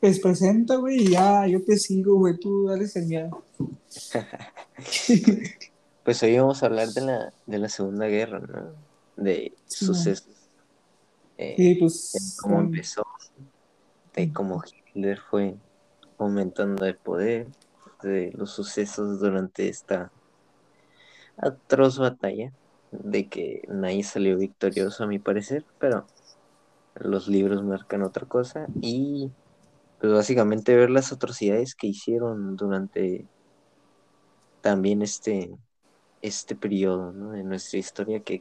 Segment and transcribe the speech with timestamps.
[0.00, 3.30] Pues presenta, güey, y ya, yo te sigo, güey, tú dale señal.
[6.04, 8.72] pues hoy vamos a hablar de la, de la Segunda Guerra, ¿no?
[9.22, 10.26] De sucesos.
[11.36, 12.38] Eh, sí, pues.
[12.40, 13.06] cómo empezó,
[14.14, 15.54] de cómo Hitler fue
[16.16, 17.48] aumentando el poder,
[18.02, 20.10] de los sucesos durante esta
[21.36, 22.52] atroz batalla,
[22.90, 26.06] de que nadie salió victorioso a mi parecer, pero
[26.94, 29.30] los libros marcan otra cosa y
[30.00, 33.26] pues básicamente ver las atrocidades que hicieron durante
[34.62, 35.50] también este,
[36.22, 38.40] este periodo de nuestra historia que,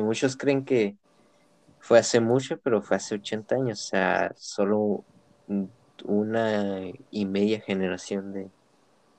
[0.00, 0.96] muchos creen que
[1.80, 5.04] fue hace mucho, pero fue hace 80 años, o sea, solo
[6.04, 8.50] una y media generación de,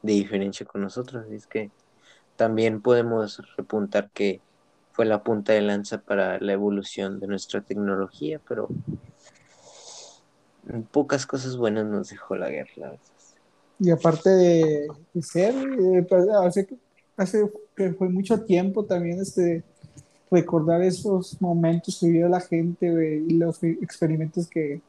[0.04, 1.26] de diferencia con nosotros.
[1.32, 1.72] Es que
[2.36, 4.42] también podemos repuntar que
[4.92, 8.68] fue la punta de lanza para la evolución de nuestra tecnología, pero
[10.92, 12.94] pocas cosas buenas nos dejó la guerra.
[13.80, 14.88] Y aparte de,
[15.22, 16.68] ser, eh, pues, hace,
[17.16, 19.64] hace que fue mucho tiempo también este,
[20.30, 22.88] recordar esos momentos que vivió la gente
[23.28, 24.82] y los experimentos que,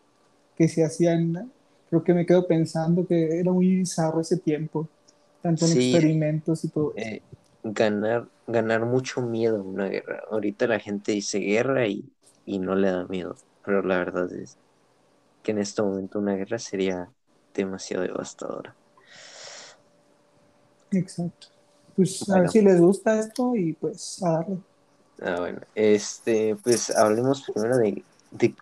[0.56, 1.50] que se hacían.
[1.89, 4.89] Creo que me quedo pensando que era muy bizarro ese tiempo,
[5.42, 6.92] tanto en experimentos y todo.
[6.97, 7.22] Eh,
[7.62, 10.22] ganar, ganar mucho miedo en una guerra.
[10.31, 12.05] Ahorita la gente dice guerra y,
[12.44, 14.56] y no le da miedo, pero la verdad es
[15.43, 17.11] que en este momento una guerra sería
[17.55, 18.75] demasiado devastadora.
[20.93, 21.49] Exacto.
[21.97, 24.59] Pues a ver si les gusta esto y pues a darle.
[25.23, 28.55] Ah, bueno, este, pues hablemos primero de, de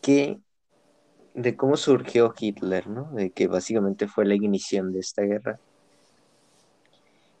[0.00, 0.38] qué,
[1.34, 3.10] de cómo surgió Hitler, ¿no?
[3.12, 5.58] De que básicamente fue la ignición de esta guerra.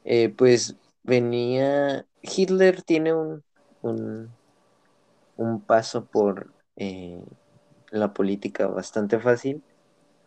[0.04, 3.44] Eh, pues venía, Hitler tiene un,
[3.82, 4.30] un,
[5.36, 7.22] un paso por eh,
[7.92, 9.62] la política bastante fácil.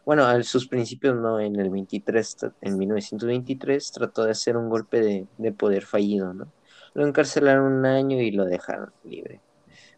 [0.05, 5.27] Bueno, a sus principios no, en el 23, en 1923 trató de hacer un golpe
[5.37, 6.51] de, poder fallido, ¿no?
[6.93, 9.41] Lo encarcelaron un año y lo dejaron libre.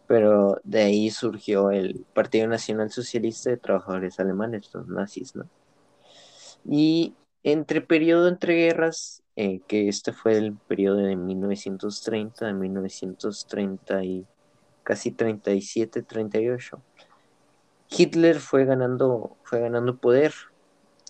[0.06, 5.48] Pero de ahí surgió el Partido Nacional Socialista de Trabajadores Alemanes, los nazis, ¿no?
[6.64, 14.04] Y entre periodo entre guerras, eh, que este fue el periodo de 1930, de 1930
[14.04, 14.26] y
[14.82, 16.82] casi 37, 38,
[17.98, 20.32] Hitler fue ganando, fue ganando poder,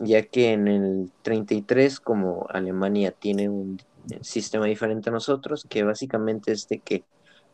[0.00, 3.78] ya que en el 33, como Alemania tiene un
[4.22, 7.04] sistema diferente a nosotros, que básicamente es de que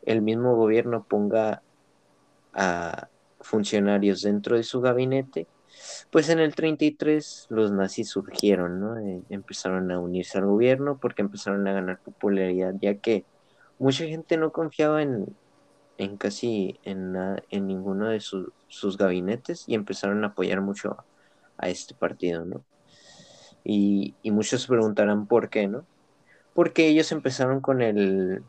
[0.05, 1.61] el mismo gobierno ponga
[2.53, 3.09] a
[3.41, 5.47] funcionarios dentro de su gabinete,
[6.09, 8.97] pues en el 33 los nazis surgieron, ¿no?
[8.97, 13.25] Eh, empezaron a unirse al gobierno porque empezaron a ganar popularidad, ya que
[13.77, 15.35] mucha gente no confiaba en,
[15.97, 17.15] en casi en,
[17.49, 20.97] en ninguno de sus gabinetes y empezaron a apoyar mucho
[21.57, 22.63] a, este partido, ¿no?
[23.63, 25.85] Y, muchos se preguntarán por qué, ¿no?
[26.53, 28.43] Porque ellos empezaron con el,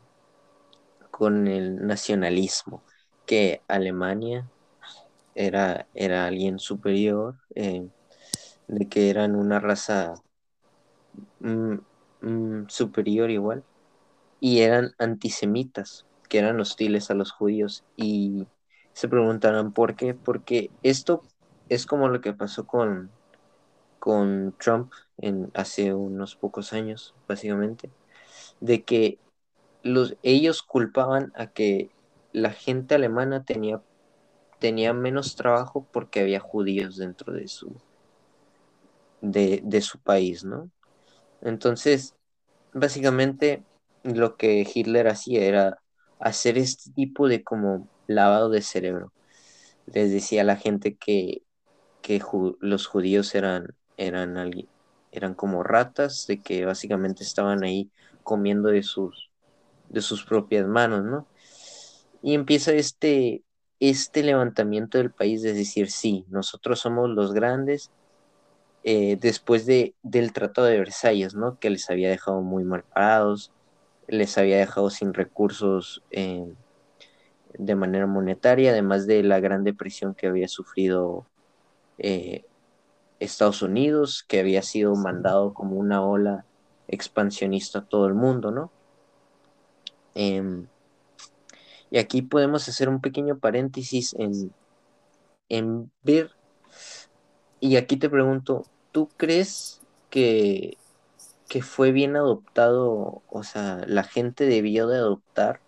[1.11, 2.83] con el nacionalismo,
[3.27, 4.49] que Alemania
[5.35, 7.89] era, era alguien superior, eh,
[8.69, 10.15] de que eran una raza
[11.41, 11.77] mm,
[12.21, 13.65] mm, superior igual,
[14.41, 18.47] y eran antisemitas, que eran hostiles a los judíos y
[18.93, 21.23] se preguntarán por qué, porque esto
[21.69, 23.11] es como lo que pasó con,
[23.99, 27.91] con Trump en, hace unos pocos años, básicamente,
[28.61, 29.19] de que
[29.83, 31.91] los, ellos culpaban a que
[32.33, 33.83] la gente alemana tenía,
[34.59, 37.75] tenía menos trabajo porque había judíos dentro de su,
[39.21, 40.71] de, de su país, ¿no?
[41.43, 42.15] Entonces,
[42.73, 43.65] básicamente
[44.03, 45.79] lo que Hitler hacía era
[46.19, 49.13] hacer este tipo de como lavado de cerebro.
[49.87, 51.43] Les decía a la gente que,
[52.03, 52.23] que
[52.61, 54.37] los judíos eran, eran,
[55.13, 57.91] eran como ratas, de que básicamente estaban ahí
[58.23, 59.31] comiendo de sus,
[59.89, 61.27] de sus propias manos, ¿no?
[62.23, 63.43] Y empieza este,
[63.79, 67.91] este levantamiento del país de decir, sí, nosotros somos los grandes,
[68.83, 71.59] eh, después de, del Tratado de Versalles, ¿no?
[71.59, 73.53] Que les había dejado muy mal parados,
[74.09, 76.53] les había dejado sin recursos eh,
[77.59, 81.27] de manera monetaria, además de la gran depresión que había sufrido
[81.99, 82.45] eh,
[83.19, 86.45] Estados Unidos, que había sido mandado como una ola
[86.89, 88.71] expansionista a todo el mundo, ¿no?
[90.15, 90.67] Em,
[91.91, 94.53] y aquí podemos hacer un pequeño paréntesis en,
[95.49, 96.31] en ver,
[97.61, 99.81] y aquí te pregunto, ¿tú crees
[100.11, 100.77] que
[101.49, 105.61] que fue bien adoptado, o sea, la gente debió de adoptar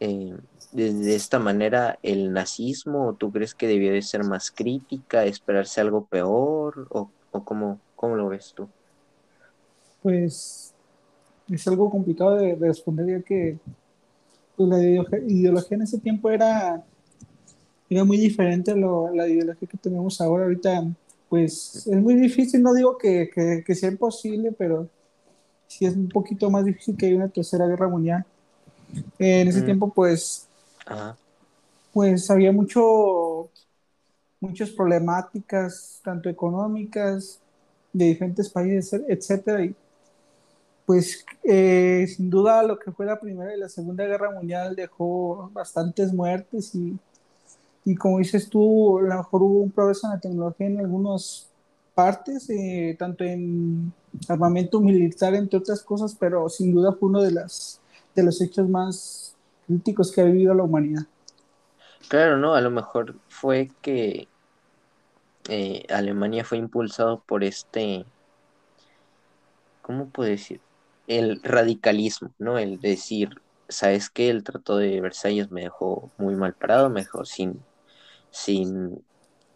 [0.00, 0.36] eh,
[0.72, 3.08] de, esta manera el nazismo?
[3.08, 6.86] ¿O tú crees que debió de ser más crítica, esperarse algo peor?
[6.90, 8.68] ¿O, o cómo, cómo, lo ves tú?
[10.02, 10.74] Pues
[11.50, 13.58] es algo complicado de, responder ya que
[14.56, 16.84] pues, la ideología en ese tiempo era,
[17.88, 20.44] era muy diferente a la ideología que tenemos ahora.
[20.44, 20.84] Ahorita
[21.28, 23.30] pues es muy difícil, no digo que,
[23.64, 24.88] que, sea imposible, pero
[25.66, 28.24] sí es un poquito más difícil que haya una tercera guerra mundial.
[29.18, 29.64] en ese mm.
[29.64, 30.46] tiempo, pues,
[31.92, 33.50] pues había mucho,
[34.40, 37.40] muchas problemáticas, tanto económicas,
[37.92, 39.74] de diferentes países, etcétera, y
[40.84, 45.50] pues eh, sin duda lo que fue la Primera y la Segunda Guerra Mundial dejó
[45.52, 46.96] bastantes muertes y
[47.86, 51.48] y como dices tú, a lo mejor hubo un progreso en la tecnología en algunas
[51.94, 53.92] partes, eh, tanto en
[54.28, 57.80] armamento militar, entre otras cosas, pero sin duda fue uno de, las,
[58.12, 59.36] de los hechos más
[59.68, 61.04] críticos que ha vivido la humanidad.
[62.08, 62.56] Claro, ¿no?
[62.56, 64.26] A lo mejor fue que
[65.48, 68.04] eh, Alemania fue impulsado por este,
[69.82, 70.60] ¿cómo puedo decir?
[71.06, 72.58] El radicalismo, ¿no?
[72.58, 74.28] El decir, ¿sabes qué?
[74.28, 77.60] El Tratado de Versalles me dejó muy mal parado, me dejó sin
[78.30, 79.04] sin,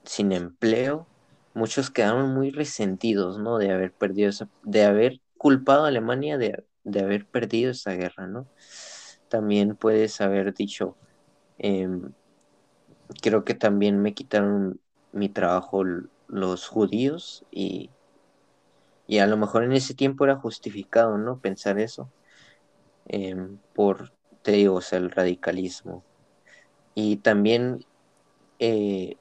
[0.05, 1.07] sin empleo,
[1.55, 3.59] muchos quedaron muy resentidos, ¿no?
[3.59, 6.65] De haber perdido esa, de haber culpado a Alemania de,
[7.01, 8.47] haber perdido esa guerra, ¿no?
[9.29, 10.97] También puedes haber dicho,
[11.59, 12.13] em,
[13.23, 14.81] creo que también me quitaron
[15.13, 15.83] mi trabajo
[16.29, 17.91] los judíos y,
[19.07, 21.39] y a lo mejor en ese tiempo era justificado, ¿no?
[21.39, 22.11] Pensar eso,
[23.07, 24.13] em, por,
[24.43, 26.05] te digo, o sea, el radicalismo.
[26.95, 27.85] Y también
[28.61, 29.17] eh,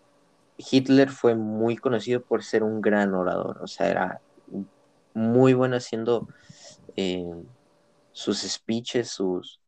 [0.57, 4.21] Hitler fue muy conocido por ser un gran orador, o sea, era
[5.13, 6.27] muy bueno haciendo
[6.95, 7.25] eh,
[8.11, 9.59] sus speeches, sus,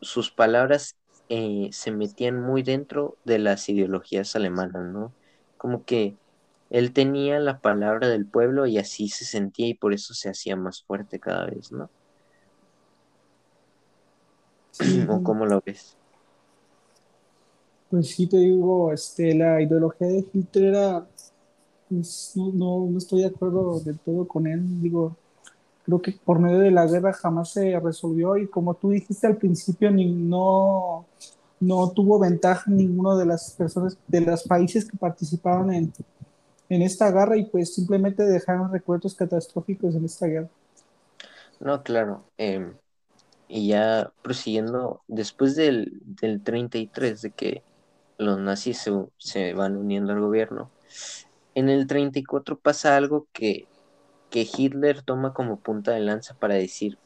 [0.00, 0.96] sus palabras
[1.28, 5.12] eh, se metían muy dentro de las ideologías alemanas, ¿no?
[5.58, 6.16] Como que
[6.70, 10.56] él tenía la palabra del pueblo y así se sentía y por eso se hacía
[10.56, 11.90] más fuerte cada vez, ¿no?
[15.10, 15.97] ¿O cómo lo ves?
[17.90, 21.06] Pues sí, te digo, este, la ideología de Hitler era,
[21.88, 25.16] pues, no, no, estoy de acuerdo del todo con él, digo,
[25.84, 29.38] creo que por medio de la guerra jamás se resolvió y como tú dijiste al
[29.38, 31.06] principio, ni, no,
[31.60, 35.92] no tuvo ventaja ninguno de las personas, de los países que participaron en,
[36.68, 40.48] en esta guerra y pues simplemente dejaron recuerdos catastróficos en esta guerra.
[41.60, 42.22] No, claro.
[42.36, 42.74] Em,
[43.48, 47.62] y ya prosiguiendo, después del, del 33, de que
[48.18, 50.70] los nazis se, van uniendo al gobierno.
[51.54, 53.66] En el 34 pasa algo que,
[54.30, 56.98] que Hitler toma como punta de lanza para decir,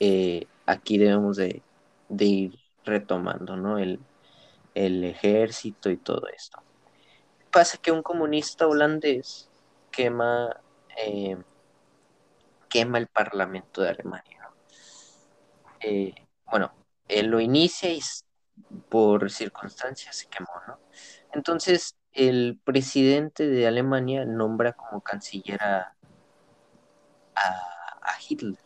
[0.00, 1.62] eh, aquí debemos de,
[2.10, 3.78] ir retomando, ¿no?
[3.78, 4.00] El,
[4.74, 6.62] ejército y todo esto.
[7.50, 9.50] Pasa que un comunista holandés
[9.90, 10.60] quema,
[10.96, 11.36] eh,
[12.68, 14.50] quema el Parlamento de Alemania.
[15.80, 16.14] Eh,
[16.46, 16.72] bueno,
[17.08, 18.00] él lo inicia y
[18.88, 20.78] por circunstancias se quemó, ¿no?
[21.32, 25.94] Entonces, el presidente de Alemania nombra como canciller a,
[28.28, 28.58] Hitler.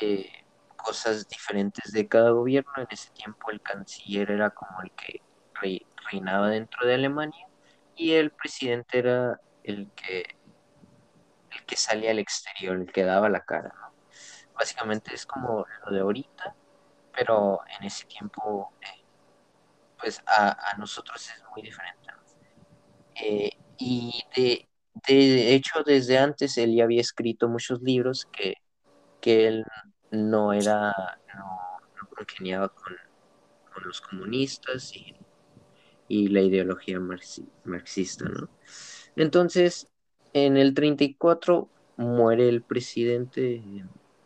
[0.00, 0.30] Eh,
[0.76, 2.72] cosas diferentes de cada gobierno.
[2.76, 5.22] En ese tiempo el canciller era como el que
[6.10, 7.48] reinaba dentro de Alemania
[7.96, 10.36] y el presidente era el que
[11.50, 13.72] el que salía al exterior, el que daba la cara.
[13.80, 13.92] ¿no?
[14.54, 16.54] Básicamente es como lo de ahorita,
[17.14, 19.05] pero en ese tiempo eh,
[19.98, 22.06] pues a, nosotros es muy diferente.
[23.22, 24.68] Eh, y de,
[25.06, 28.54] de, hecho, desde antes él ya había escrito muchos libros que,
[29.20, 29.64] que él
[30.10, 30.94] no era,
[31.34, 32.94] no, congeniaba con,
[33.84, 35.14] los comunistas y,
[36.28, 36.98] la ideología
[37.64, 38.48] marxista, ¿no?
[39.16, 39.88] Entonces,
[40.32, 43.62] en el 34 muere el presidente,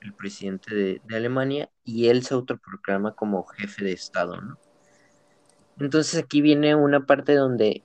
[0.01, 4.59] el presidente de, de Alemania, y él se autoproclama como jefe de Estado, ¿no?
[5.81, 7.83] Entonces aquí viene una parte donde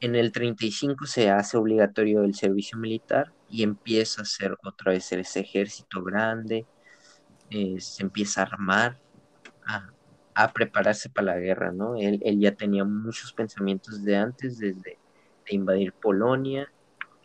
[0.00, 5.10] en el 35 se hace obligatorio el servicio militar y empieza a ser otra vez
[5.12, 6.66] ese ejército grande,
[7.50, 8.98] eh, se empieza a armar,
[10.34, 11.96] a, prepararse para la guerra, ¿no?
[11.96, 14.98] Él, ya tenía muchos pensamientos de antes, desde
[15.46, 16.70] de invadir Polonia,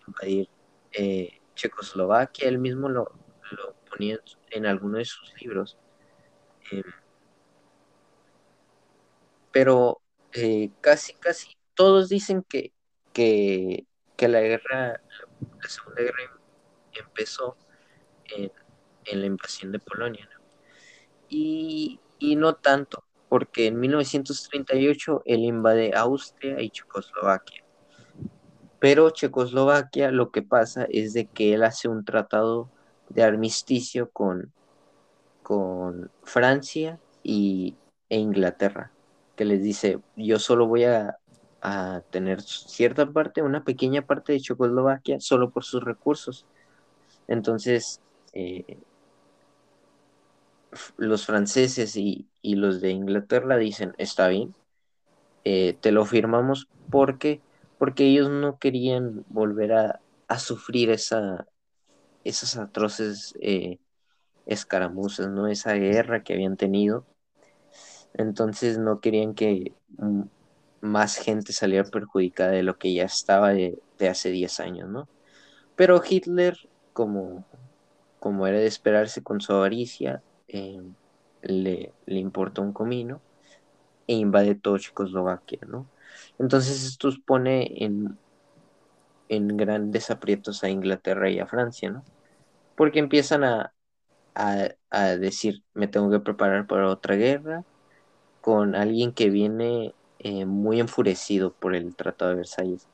[0.07, 0.49] invadir
[0.91, 3.11] eh, Checoslovaquia, él mismo lo,
[3.89, 4.19] ponía
[4.51, 5.77] en, alguno de sus libros.
[6.71, 6.83] Em,
[9.57, 12.73] pero eh, casi, casi todos dicen que,
[13.11, 13.87] que,
[14.19, 15.01] la guerra,
[15.41, 16.39] la Segunda Guerra
[16.93, 17.57] empezó
[18.35, 18.51] en,
[19.19, 20.29] la invasión de Polonia.
[21.27, 27.63] Y y no tanto, porque en 1938 él invade Austria y Checoslovaquia.
[28.77, 32.69] Pero Checoslovaquia lo que pasa es de que él hace un tratado
[33.09, 34.53] de armisticio con,
[35.41, 37.75] con Francia y,
[38.07, 38.91] e Inglaterra,
[39.37, 41.17] que les dice, yo solo voy a,
[41.61, 46.45] a tener cierta parte, una pequeña parte de Checoslovaquia, solo por sus recursos.
[47.27, 48.01] Entonces,
[48.33, 48.79] eh,
[50.97, 54.53] los franceses y, y, los de Inglaterra dicen, está bien,
[55.45, 57.41] eh, te lo firmamos porque,
[57.77, 61.47] porque ellos no querían volver a, a sufrir esa,
[62.23, 63.79] esas atroces eh,
[64.45, 65.47] escaramuzas, ¿no?
[65.47, 67.05] Esa guerra que habían tenido.
[68.17, 69.73] Entonces no querían que
[70.81, 75.07] más gente saliera perjudicada de lo que ya estaba de, de hace 10 años, ¿no?
[75.75, 76.57] Pero Hitler,
[76.93, 77.45] como,
[78.19, 80.81] como era de esperarse con su avaricia, eh,
[81.43, 83.21] le, le importa un comino
[84.07, 85.87] e invade todo Checoslovaquia, ¿no?
[86.39, 88.17] Entonces esto pone en,
[89.29, 92.03] en grandes aprietos a Inglaterra y a Francia, ¿no?
[92.75, 93.73] Porque empiezan a,
[94.33, 97.63] a, a, decir, me tengo que preparar para otra guerra
[98.47, 102.87] con alguien que viene eh, muy enfurecido por el Tratado de Versalles.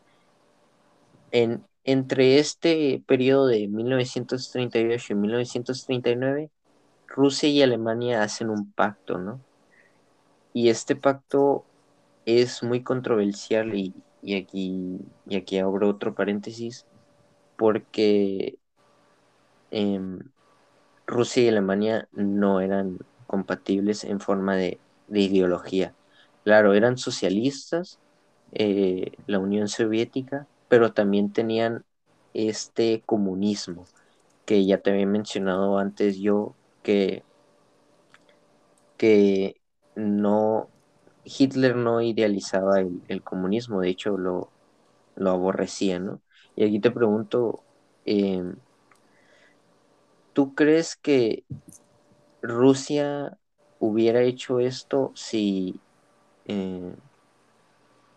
[1.30, 6.50] En, entre este periodo de 1938 y 1939,
[7.08, 9.42] Rusia y Alemania hacen un pacto, ¿no?
[10.54, 11.66] Y este pacto
[12.26, 13.94] es muy controversial y,
[14.24, 16.88] y aquí, y aquí abro otro paréntesis,
[17.58, 18.58] porque
[19.70, 20.02] eh,
[21.06, 24.80] Rusia y Alemania no eran compatibles en forma de,
[25.14, 25.94] de ideología.
[26.44, 28.00] Claro, eran socialistas,
[28.52, 31.86] eh, la Unión Soviética, pero también tenían
[32.34, 33.86] este comunismo
[34.46, 37.24] que ya te había mencionado antes yo, que,
[38.98, 39.62] que
[39.96, 40.68] no,
[41.24, 44.50] Hitler no idealizaba el, comunismo, de hecho lo,
[45.16, 46.22] lo, aborrecía, ¿no?
[46.56, 47.64] Y aquí te pregunto,
[48.06, 48.44] eh,
[50.34, 51.44] ¿tú crees que
[52.42, 53.38] Rusia
[53.88, 55.80] hubiera hecho esto si
[56.46, 56.96] eh,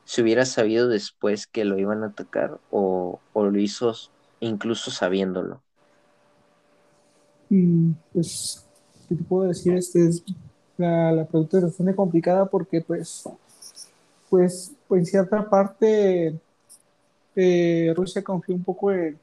[0.05, 3.93] se hubiera sabido después que lo iban a atacar o, o lo hizo
[4.41, 5.61] incluso sabiéndolo?
[7.51, 8.65] Mm, pues,
[9.09, 9.75] ¿qué te puedo decir?
[9.75, 10.23] Este es,
[10.77, 13.25] la, la pregunta es bastante complicada porque, pues,
[14.29, 16.39] pues, pues en cierta parte
[17.37, 19.19] eh, Rusia confió un poco en,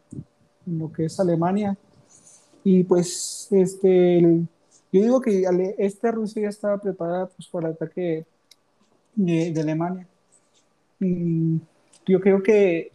[0.66, 1.76] lo que es Alemania
[2.64, 4.46] y pues este
[4.94, 5.44] yo digo que
[5.80, 8.28] esta Rusia ya estaba preparada pues para el ataque
[9.16, 10.08] de, Alemania.
[11.00, 11.58] Mm,
[12.06, 12.92] yo creo que,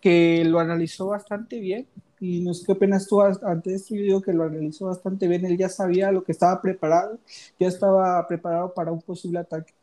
[0.00, 1.88] que lo analizó bastante bien
[2.20, 5.58] y no sé qué opinas tú antes yo digo que lo analizó bastante bien él
[5.58, 7.18] ya sabía lo que estaba preparado
[7.58, 9.74] ya estaba preparado para un posible ataque.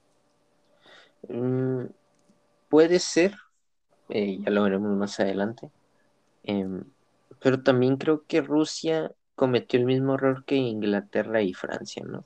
[1.27, 1.87] Mm,
[2.69, 3.35] puede ser
[4.07, 5.69] eh, ya lo veremos más adelante
[6.43, 6.83] eh,
[7.41, 12.25] pero también creo que Rusia cometió el mismo error que Inglaterra y Francia, ¿no?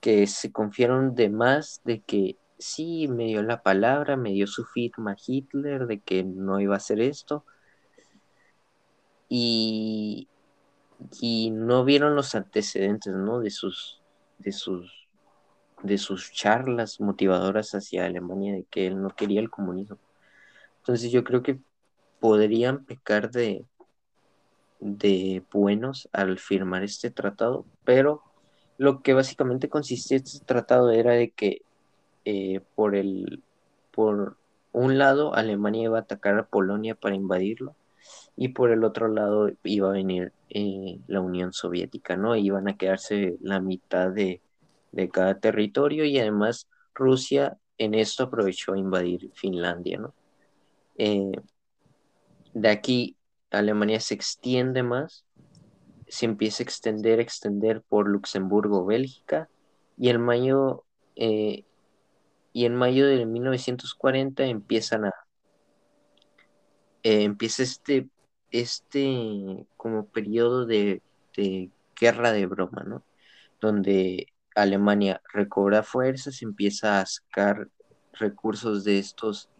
[0.00, 4.64] Que se confiaron de más de que sí, me dio la palabra, me dio su
[4.64, 7.44] firma Hitler de que no iba a hacer esto.
[9.28, 10.28] Y,
[11.20, 13.40] y no vieron los antecedentes, ¿no?
[13.40, 14.00] De sus,
[14.38, 15.06] de sus,
[15.82, 19.98] de sus charlas motivadoras hacia Alemania de que él no quería el comunismo.
[20.78, 21.60] Entonces yo creo que
[22.18, 23.66] podrían pecar de,
[24.80, 28.22] de buenos al firmar este tratado, pero
[28.78, 31.62] lo que básicamente consistía este tratado era de que
[32.24, 33.42] eh, por el
[33.90, 34.36] por
[34.72, 37.74] un lado Alemania iba a atacar a Polonia para invadirlo
[38.36, 42.36] y por el otro lado iba a venir eh, la Unión Soviética, ¿no?
[42.36, 44.42] Iban a quedarse la mitad de,
[44.92, 50.14] de cada territorio y además Rusia en esto aprovechó a invadir Finlandia, ¿no?
[50.98, 51.32] Eh,
[52.54, 53.16] de aquí
[53.50, 55.24] Alemania se extiende más,
[56.08, 59.48] se empieza a extender, extender por Luxemburgo, Bélgica,
[59.96, 60.84] y en mayo,
[61.16, 61.64] eh,
[62.52, 65.14] y en mayo de 1940 empiezan a,
[67.02, 68.08] eh, empieza este,
[68.50, 71.02] este como periodo de,
[71.36, 73.04] de guerra de broma, ¿no?
[73.60, 77.68] Donde Alemania recobra fuerzas, empieza a sacar
[78.12, 79.50] recursos de estos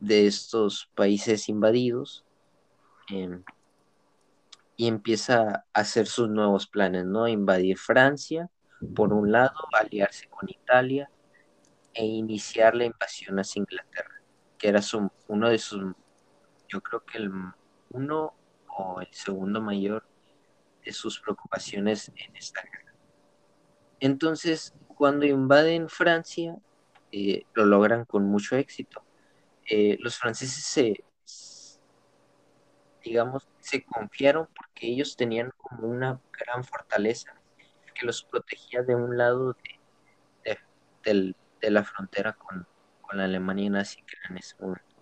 [0.00, 2.25] de estos países invadidos
[3.10, 3.40] eh,
[4.76, 7.28] y empieza a hacer sus nuevos planes, ¿no?
[7.28, 8.50] Invadir Francia,
[8.94, 11.10] por un lado, aliarse con Italia
[11.94, 14.20] e iniciar la invasión hacia Inglaterra,
[14.58, 15.94] que era su, uno de sus,
[16.68, 17.30] yo creo que el
[17.90, 18.34] uno
[18.68, 20.06] o el segundo mayor
[20.84, 22.94] de sus preocupaciones en esta guerra.
[24.00, 26.56] Entonces, cuando invaden Francia,
[27.12, 29.02] eh, lo logran con mucho éxito.
[29.68, 31.04] Eh, los franceses se,
[33.06, 37.34] digamos, se confiaron porque ellos tenían como una gran fortaleza
[37.94, 39.56] que los protegía de un lado
[41.04, 41.34] de,
[41.70, 42.66] la frontera con,
[43.12, 44.96] la Alemania nazi que era en ese momento.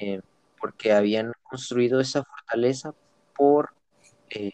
[0.00, 0.20] Eh,
[0.60, 2.94] porque habían construido esa fortaleza
[3.34, 3.74] por
[4.28, 4.52] eh,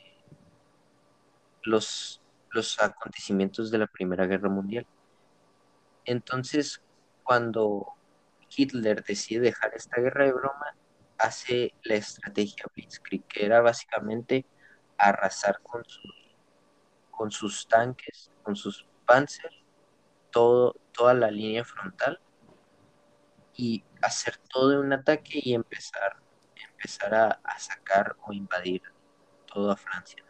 [1.63, 4.87] los, los acontecimientos de la Primera Guerra Mundial.
[6.05, 6.81] Entonces,
[7.25, 7.89] cuando
[8.57, 10.75] Hitler decide dejar esta guerra de broma,
[11.19, 14.47] hace la estrategia Blitzkrieg, que era básicamente
[14.97, 16.37] arrasar con sus,
[17.11, 19.51] con sus tanques, con sus Panzer,
[20.31, 22.21] todo, toda la línea frontal
[23.55, 26.17] y hacer todo un ataque y empezar,
[26.71, 28.83] empezar a, sacar o invadir
[29.47, 30.23] toda Francia,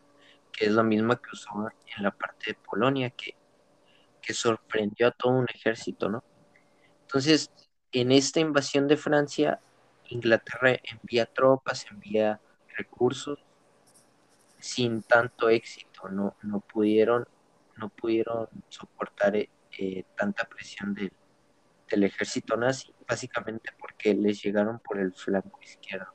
[0.52, 1.50] que es lo mismo que usó
[1.96, 3.36] en la parte de Polonia, que,
[4.22, 6.24] que sorprendió a todo un ejército, ¿no?
[7.02, 7.50] Entonces,
[7.92, 9.60] en esta invasión de Francia,
[10.08, 12.40] Inglaterra envía tropas, envía
[12.76, 13.38] recursos
[14.58, 17.26] sin tanto éxito, no, no pudieron,
[17.76, 21.12] no pudieron soportar eh, tanta presión del,
[21.90, 26.12] ejército nazi, básicamente porque les llegaron por el flanco izquierdo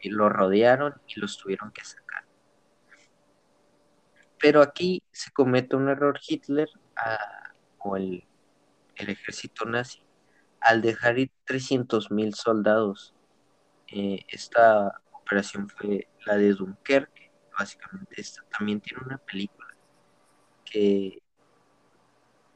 [0.00, 2.24] y lo rodearon y los tuvieron que sacar.
[4.38, 6.70] Pero aquí se comete un error Hitler
[7.78, 8.24] o el,
[8.96, 10.02] el, ejército nazi
[10.60, 13.14] al dejar ir 300.000 soldados
[13.92, 19.74] eh, esta operación fue la de Dunkerque, básicamente esta también tiene una película
[20.64, 21.22] que,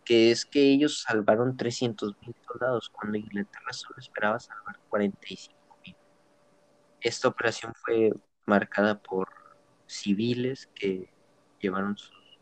[0.05, 5.97] que es que ellos salvaron 300 mil soldados cuando Inglaterra solo esperaba salvar 45 mil.
[7.01, 8.13] Esta operación fue
[8.47, 9.29] marcada por
[9.87, 11.13] civiles que
[11.61, 12.39] llevaron sus,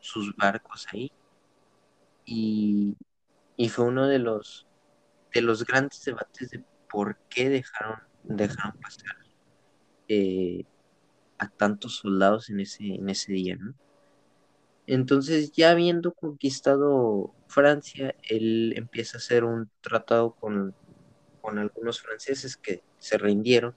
[0.00, 1.12] sus barcos ahí
[2.24, 2.96] y,
[3.56, 4.66] y fue uno de los
[5.32, 9.16] de los grandes debates de por qué dejaron, dejaron pasar
[10.08, 10.64] eh,
[11.38, 13.74] a tantos soldados en ese, en ese día, ¿no?
[14.86, 20.74] Entonces, ya habiendo conquistado Francia, él empieza a hacer un tratado con,
[21.40, 23.76] con algunos franceses que se rindieron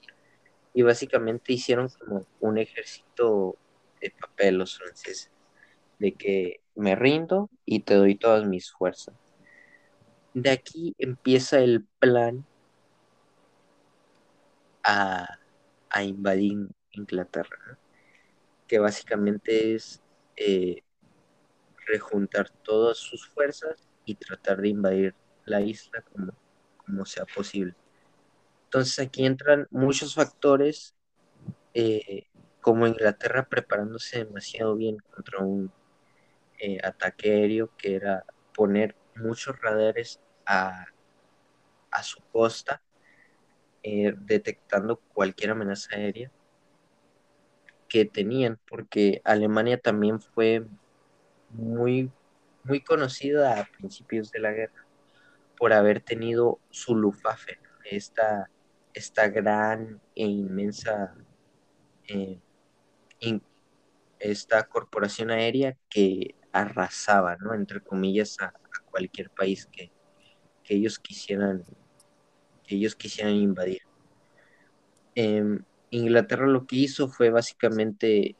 [0.72, 3.56] y básicamente hicieron como un ejército
[4.00, 5.30] de papel los franceses,
[6.00, 9.14] de que me rindo y te doy todas mis fuerzas.
[10.34, 12.44] De aquí empieza el plan
[14.84, 15.38] a,
[16.02, 17.78] invadir Inglaterra,
[18.66, 20.02] que básicamente es
[20.36, 20.82] eh,
[21.86, 26.04] rejuntar todas sus fuerzas y tratar de invadir la isla
[26.86, 27.74] como, sea posible.
[28.64, 30.94] Entonces aquí entran muchos factores,
[31.74, 32.24] eh,
[32.60, 35.72] como Inglaterra preparándose demasiado bien contra un
[36.58, 40.86] eh, ataque aéreo, que era poner muchos radares a,
[41.90, 42.82] a su costa
[43.86, 46.30] eh, detectando cualquier amenaza aérea
[47.86, 50.66] que tenían, porque Alemania también fue
[51.50, 52.10] muy,
[52.64, 54.86] muy conocida a principios de la guerra
[55.58, 58.50] por haber tenido su Luftwaffe, esta,
[58.94, 61.14] esta gran e inmensa
[62.08, 62.40] eh,
[64.18, 67.52] esta corporación aérea que arrasaba, ¿no?
[67.52, 68.54] Entre comillas, a,
[68.90, 69.92] cualquier país que,
[70.62, 71.64] que ellos quisieran
[72.68, 73.82] ellos quisieran invadir.
[75.14, 78.36] Em, Inglaterra lo que hizo fue básicamente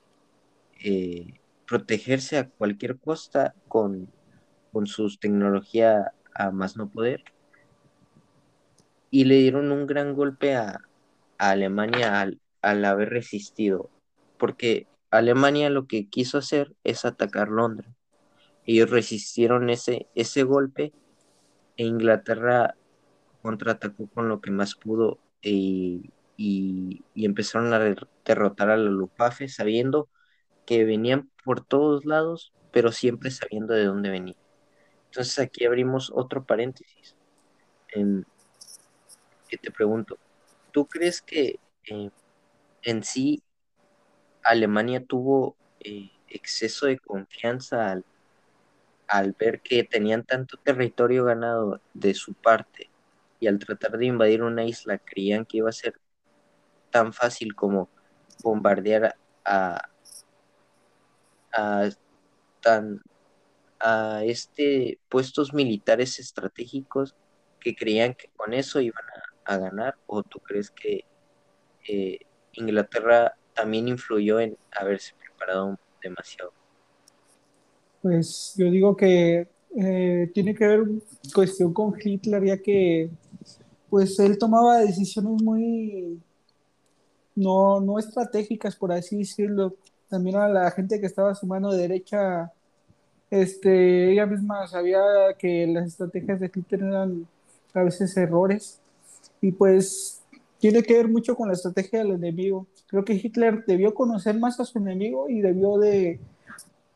[0.81, 1.35] eh,
[1.67, 4.09] protegerse a cualquier costa con,
[4.73, 7.23] con sus tecnología a más no poder
[9.11, 10.81] y le dieron un gran golpe a,
[11.39, 13.91] Alemania al, al, haber resistido,
[14.39, 17.91] porque Alemania lo que quiso hacer es atacar Londres.
[18.65, 20.93] Ellos resistieron ese, ese golpe
[21.77, 22.77] e Inglaterra
[23.45, 26.11] contraatacó con lo que más pudo y,
[27.15, 27.79] empezaron a
[28.25, 30.09] derrotar a la Luftwaffe sabiendo
[30.65, 34.39] que venían por todos lados, pero siempre sabiendo de dónde venían.
[35.11, 37.17] Entonces aquí abrimos otro paréntesis.
[37.93, 38.25] En,
[39.47, 40.17] que te pregunto,
[40.73, 42.11] ¿tú crees que eh,
[42.83, 43.43] en sí
[44.43, 48.07] Alemania tuvo eh, exceso de confianza al,
[49.07, 52.94] al ver que tenían tanto territorio ganado de su parte
[53.45, 56.01] y al tratar de invadir una isla creían que iba a ser
[56.91, 57.91] tan fácil como
[58.43, 59.83] bombardear a,
[61.53, 61.91] a,
[62.63, 63.03] tan,
[63.79, 67.15] a este puestos militares estratégicos
[67.61, 69.05] que creían que con eso iban
[69.45, 71.05] a, ganar o tú crees que
[71.87, 72.19] eh,
[72.53, 76.55] Inglaterra también influyó en haberse preparado demasiado?
[78.01, 80.85] pues yo digo que eh, tiene que ver
[81.35, 83.11] cuestión con Hitler, ya que
[83.95, 86.21] pues él tomaba decisiones muy
[87.37, 89.77] no, no estratégicas, por así decirlo.
[90.09, 92.53] También a la gente que estaba a su mano derecha,
[93.31, 94.99] este, ella misma sabía
[95.39, 97.29] que las estrategias de Hitler eran
[97.73, 98.81] a veces errores.
[99.41, 100.25] Y pues
[100.59, 102.67] tiene que ver mucho con la estrategia del enemigo.
[102.89, 106.19] Creo que Hitler debió conocer más a su enemigo y debió de,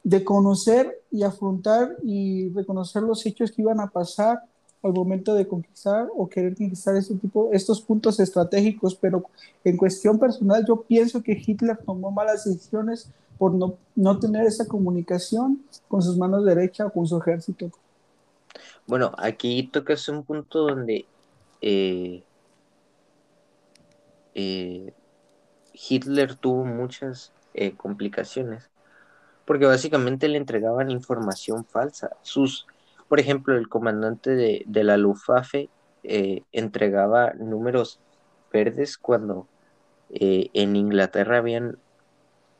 [0.02, 4.40] de conocer y afrontar y reconocer los hechos que iban a pasar
[4.82, 9.24] al momento de conquistar o querer conquistar este tipo, estos puntos estratégicos, pero
[9.64, 14.66] en cuestión personal yo pienso que Hitler tomó malas decisiones por no, no tener esa
[14.66, 17.70] comunicación con sus manos derechas o con su ejército.
[18.86, 21.06] Bueno, aquí tocas un punto donde
[21.60, 22.22] eh,
[24.34, 24.92] eh,
[25.72, 28.70] Hitler tuvo muchas eh, complicaciones,
[29.44, 32.16] porque básicamente le entregaban información falsa.
[32.22, 32.66] Sus
[33.08, 35.68] por ejemplo, el comandante de, la Luftwaffe
[36.02, 38.00] eh, entregaba números
[38.52, 39.46] verdes cuando
[40.10, 41.78] eh, en Inglaterra habían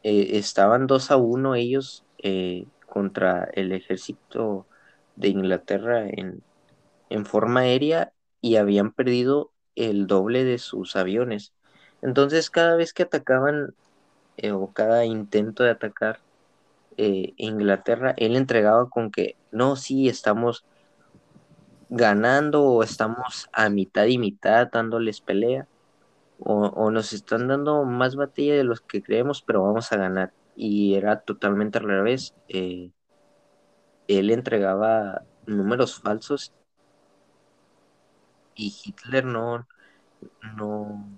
[0.03, 2.05] eh, estaban 2 a 1 ellos
[2.87, 4.67] contra el ejército
[5.17, 6.43] de Inglaterra en,
[7.11, 11.53] en forma aérea y habían perdido el doble de sus aviones.
[12.03, 13.75] Entonces cada vez que atacaban
[14.53, 16.21] o cada intento de atacar
[17.01, 20.65] eh, Inglaterra, él entregaba con que no, sí, estamos
[21.91, 25.67] ganando o estamos a mitad y mitad dándoles pelea
[26.41, 30.33] o, nos están dando más batalla de los que creemos, pero vamos a ganar.
[30.57, 32.35] Y era totalmente al revés.
[32.49, 32.91] Eh,
[34.07, 36.53] él entregaba números falsos
[38.55, 39.67] y Hitler no,
[40.57, 41.09] no,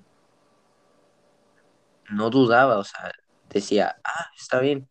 [2.11, 3.13] no dudaba, o sea,
[3.49, 4.89] decía, ah, está bien,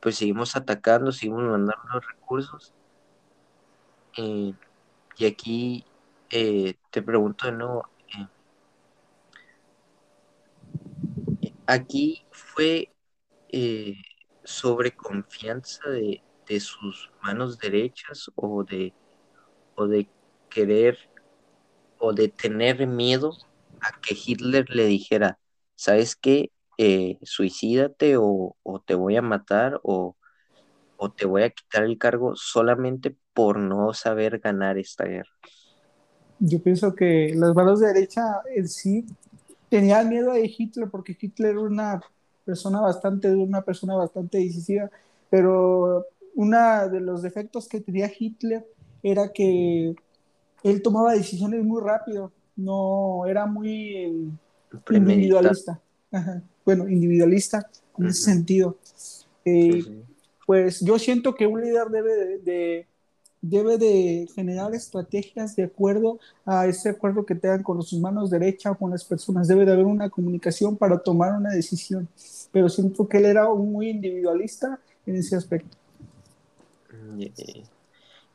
[0.00, 2.74] pues seguimos atacando, seguimos mandando los recursos.
[4.16, 4.52] Eh,
[5.18, 5.84] y aquí
[6.30, 7.82] eh, te pregunto de nuevo,
[8.16, 8.28] eh,
[11.66, 12.92] aquí fue
[14.44, 18.92] sobre confianza de, de, sus manos derechas o de,
[19.74, 20.08] o de
[20.50, 20.98] querer
[21.98, 23.32] o de tener miedo
[23.80, 25.38] a que Hitler le dijera,
[25.74, 26.50] ¿sabes qué?
[26.78, 30.16] Eh, suicídate o, te voy a matar o,
[31.16, 35.30] te voy a quitar el cargo solamente por no saber ganar esta guerra.
[36.38, 39.06] Yo pienso que las manos de derecha en sí
[39.70, 42.00] tenían miedo de Hitler porque Hitler era una
[42.44, 44.90] persona bastante, una persona bastante decisiva,
[45.30, 48.66] pero uno de los defectos que tenía Hitler
[49.02, 49.94] era que
[50.62, 54.30] él tomaba decisiones muy rápido, no era muy
[54.90, 55.80] individualista
[56.66, 58.76] bueno, individualista en ese sentido.
[59.44, 60.02] Eh,
[60.44, 62.86] pues yo siento que un líder debe de,
[63.40, 68.72] debe de generar estrategias de acuerdo a ese acuerdo que tengan con sus manos derecha
[68.72, 69.46] o con las personas.
[69.46, 72.08] Debe de haber una comunicación para tomar una decisión.
[72.50, 75.76] Pero siento que él era muy individualista en ese aspecto.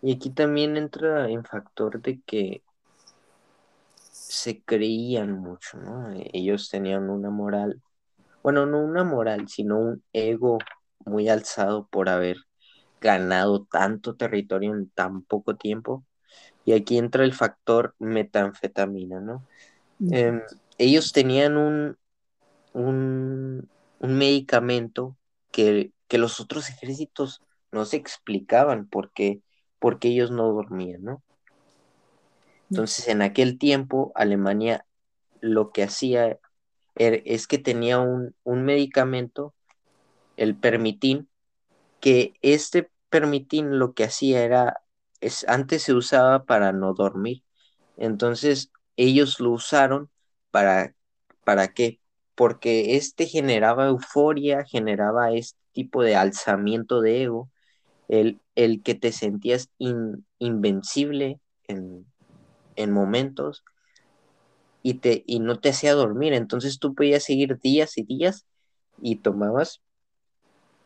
[0.02, 2.64] Y aquí también entra en factor de que
[4.12, 6.10] se creían mucho, ¿no?
[6.32, 7.82] Ellos tenían una moral
[8.44, 10.58] bueno, no una moral, sino un ego
[11.06, 12.38] muy alzado por haber
[13.00, 16.06] ganado tanto territorio en tan poco tiempo.
[16.66, 19.46] Y aquí entra el factor metanfetamina, ¿no?
[20.12, 20.42] Em,
[20.78, 21.98] ellos tenían un,
[22.74, 23.68] un,
[24.00, 25.18] medicamento
[25.52, 29.42] que, los otros ejércitos no se explicaban por qué,
[29.80, 31.24] porque ellos no dormían, ¿no?
[32.70, 34.86] Entonces, en aquel tiempo, Alemania
[35.42, 36.38] lo que hacía
[36.96, 39.54] es que tenía un, medicamento,
[40.38, 41.30] el permitín,
[42.00, 44.82] que este permitín lo que hacía era,
[45.22, 47.44] es, antes se usaba para no dormir.
[47.98, 50.10] Entonces ellos lo usaron
[50.52, 50.96] para,
[51.44, 52.00] ¿para qué?
[52.36, 57.50] Porque este generaba euforia, generaba este tipo de alzamiento de ego,
[58.08, 59.70] el, el que te sentías
[60.40, 62.06] invencible en,
[62.76, 63.64] en momentos
[64.84, 66.34] y, te, y no te hacía dormir.
[66.34, 68.46] Entonces tú podías seguir días y días
[69.02, 69.82] y tomabas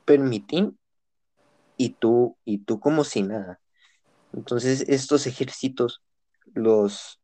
[0.05, 0.77] permitín
[1.77, 3.59] y tú, y tú como si nada.
[4.33, 6.01] Entonces estos ejércitos,
[6.53, 7.19] los,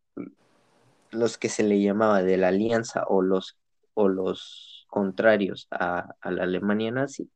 [1.11, 3.57] los que se le llamaba de la alianza o los,
[3.93, 7.29] o los contrarios a, la Alemania nazi,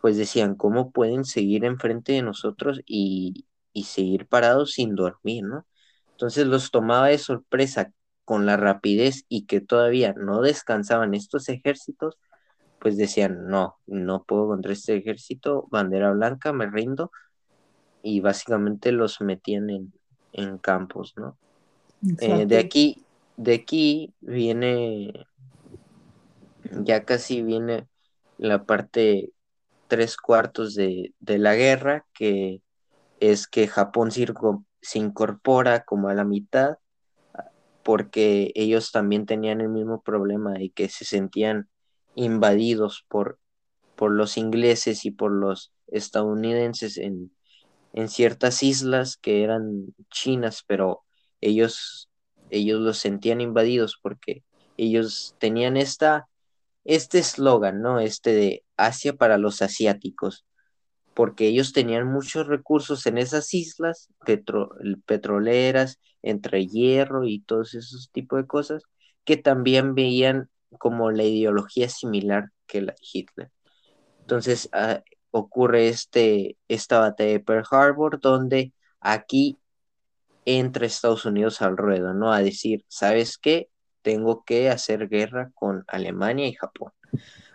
[0.00, 5.66] pues decían, ¿cómo pueden seguir enfrente de nosotros y, y seguir parados sin dormir, ¿no?
[6.12, 7.92] Entonces los tomaba de sorpresa
[8.24, 12.18] con la rapidez y que todavía no descansaban estos ejércitos,
[12.78, 17.10] pues decían, no, no puedo contra este ejército, bandera blanca, me rindo,
[18.02, 19.92] y básicamente los metían en,
[20.32, 21.38] en campos, ¿no?
[22.18, 23.04] Eh, de aquí,
[23.36, 25.26] de aquí viene,
[26.82, 27.86] ya casi viene
[28.38, 29.32] la parte
[29.86, 32.62] tres cuartos de, la guerra, que
[33.20, 36.78] es que Japón se incorpora como a la mitad,
[37.82, 41.68] porque ellos también tenían el mismo problema y que se sentían
[42.14, 43.38] invadidos por,
[43.96, 47.32] por los ingleses y por los estadounidenses en,
[47.92, 51.04] en ciertas islas que eran chinas, pero
[51.40, 52.08] ellos,
[52.50, 54.44] ellos los sentían invadidos porque
[54.76, 56.28] ellos tenían esta,
[56.84, 58.00] este eslogan, ¿no?
[58.00, 60.44] Este de Asia para los asiáticos,
[61.14, 64.08] porque ellos tenían muchos recursos en esas islas
[65.06, 68.82] petroleras, entre hierro y todos esos tipos de cosas,
[69.24, 70.48] que también veían
[70.78, 73.50] como la ideología similar que Hitler.
[74.20, 79.58] Entonces ah, ocurre este, esta batalla de Pearl Harbor, donde aquí
[80.44, 82.32] entra Estados Unidos al ruedo, ¿no?
[82.32, 83.68] A decir, ¿sabes qué?
[84.02, 86.92] Tengo que hacer guerra con Alemania y Japón.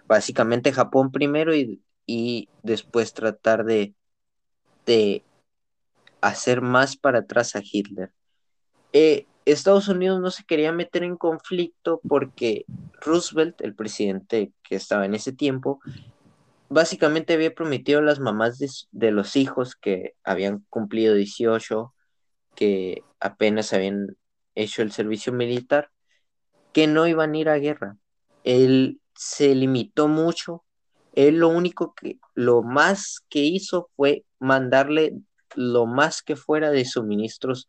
[0.08, 3.94] Básicamente Japón primero y, y después tratar de,
[4.88, 5.24] de
[6.22, 8.12] hacer más para atrás a Hitler.
[8.94, 12.66] Eh, Estados Unidos no se quería meter en conflicto porque
[13.00, 15.80] Roosevelt, el presidente que estaba en ese tiempo,
[16.70, 18.58] básicamente había prometido a las mamás
[18.92, 21.94] de, los hijos que habían cumplido 18,
[22.56, 24.18] que apenas habían
[24.56, 25.92] hecho el servicio militar,
[26.74, 27.98] que no iban a ir a guerra.
[28.44, 30.64] Él se limitó mucho.
[31.18, 35.18] Él lo único que, lo más que hizo fue mandarle
[35.56, 37.66] lo más que fuera de suministros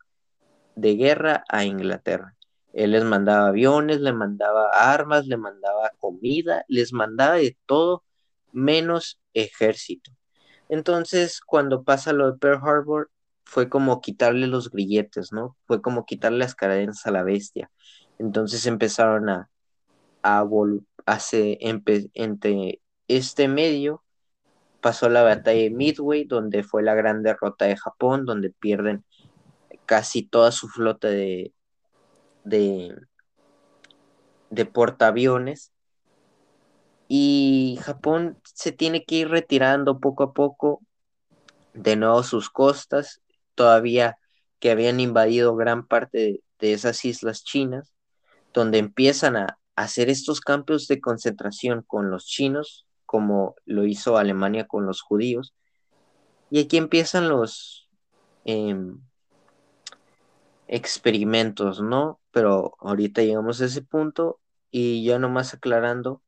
[0.75, 2.35] de guerra a Inglaterra.
[2.73, 8.03] Él les mandaba aviones, le mandaba armas, le mandaba comida, les mandaba de todo
[8.51, 10.11] menos ejército.
[10.69, 13.09] Entonces, cuando pasa lo de Pearl Harbor,
[13.45, 15.57] fue como quitarle los grilletes, ¿no?
[15.65, 17.71] Fue como quitarle las cadenas a la bestia.
[18.19, 19.49] Entonces empezaron a,
[20.21, 20.47] a,
[21.31, 24.03] entre este medio
[24.81, 29.03] pasó la batalla de Midway, donde fue la gran derrota de Japón, donde pierden
[29.85, 31.53] casi toda su flota de,
[32.45, 32.95] de,
[34.49, 35.73] de portaaviones.
[37.07, 40.81] Y Japón se tiene que ir retirando poco a poco
[41.73, 43.21] de nuevo sus costas,
[43.55, 44.17] todavía
[44.59, 47.93] que habían invadido gran parte de, esas islas chinas,
[48.53, 54.67] donde empiezan a hacer estos campos de concentración con los chinos, como lo hizo Alemania
[54.67, 55.55] con los judíos.
[56.51, 57.89] Y aquí empiezan los,
[58.45, 58.99] em,
[60.67, 62.19] experimentos, ¿no?
[62.31, 66.21] Pero ahorita llegamos a ese punto y ya nomás aclarando,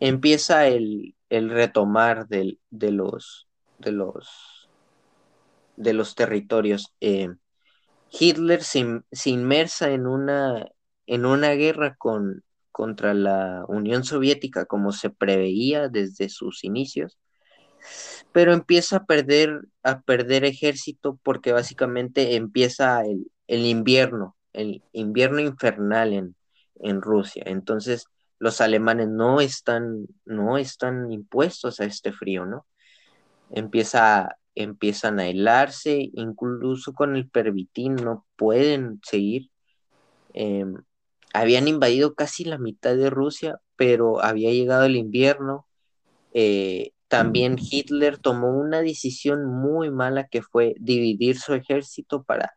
[0.00, 3.48] empieza el, retomar de los
[3.78, 4.68] de los
[5.76, 6.94] de los territorios.
[7.00, 7.30] Eh,
[8.10, 10.66] Hitler se, inmersa en una
[11.06, 17.18] en una guerra con, contra la Unión Soviética como se preveía desde sus inicios
[18.32, 25.40] pero empieza a perder a perder ejército porque básicamente empieza el, el invierno, el invierno
[25.40, 26.36] infernal en,
[26.76, 27.42] en Rusia.
[27.46, 28.06] Entonces,
[28.38, 32.66] los alemanes no están, no están impuestos a este frío, ¿no?
[33.50, 39.50] Empieza, empiezan a helarse, incluso con el pervitín no pueden seguir.
[40.34, 40.76] Em,
[41.32, 45.66] habían invadido casi la mitad de Rusia, pero había llegado el invierno.
[46.34, 52.52] Eh, también Hitler tomó una decisión muy mala que fue dividir su ejército para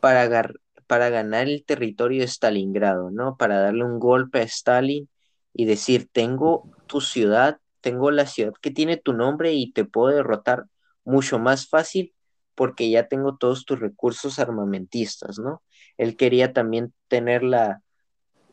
[0.00, 0.50] para,
[0.86, 3.36] para ganar el territorio de Stalingrado, ¿no?
[3.36, 5.08] Para darle un golpe a Stalin
[5.52, 10.14] y decir, tengo tu ciudad, tengo la ciudad que tiene tu nombre y te puedo
[10.14, 10.66] derrotar
[11.04, 12.14] mucho más fácil
[12.54, 15.62] porque ya tengo todos tus recursos armamentistas, ¿no?
[15.98, 17.82] Él quería también tener la,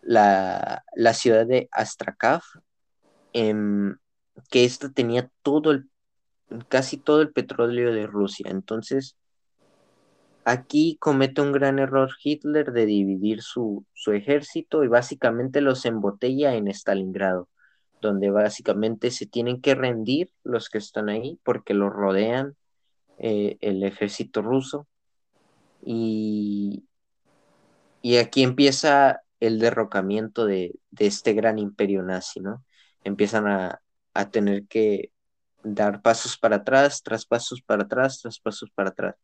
[0.04, 2.42] la, ciudad de Astrakhan,
[3.34, 3.98] em,
[4.50, 5.90] que esta tenía todo el,
[6.70, 8.48] casi todo el petróleo de Rusia.
[8.50, 9.16] Entonces,
[10.46, 16.68] Aquí comete un gran error Hitler de dividir su, ejército y básicamente los embotella en
[16.68, 17.48] Stalingrado,
[18.02, 22.58] donde básicamente se tienen que rendir los que están ahí porque los rodean
[23.20, 24.86] eh, el ejército ruso.
[25.82, 26.84] Y,
[28.02, 32.64] y aquí empieza el derrocamiento de, este gran imperio nazi, ¿no?
[33.04, 33.82] Empiezan a,
[34.14, 35.12] a tener que
[35.64, 39.16] dar pasos para atrás, tras pasos para atrás, tras pasos para atrás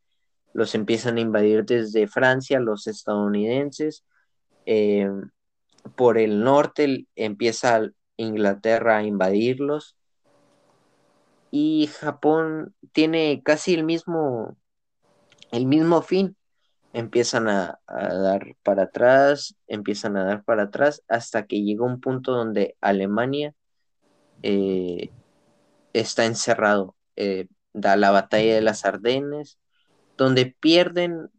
[0.54, 4.04] los empiezan a invadir desde Francia, los estadounidenses.
[4.66, 5.10] Eh,
[5.96, 7.82] por el norte empieza
[8.18, 9.96] Inglaterra a invadirlos.
[11.52, 14.58] Y Japón tiene casi el mismo,
[15.52, 16.36] el mismo fin.
[16.94, 22.34] Empiezan a, dar para atrás, empiezan a dar para atrás, hasta que llega un punto
[22.34, 23.54] donde Alemania
[24.42, 25.12] eh,
[25.94, 26.96] está encerrado.
[27.16, 29.60] Eh, da la batalla de las Ardenes,
[30.18, 31.30] donde pierden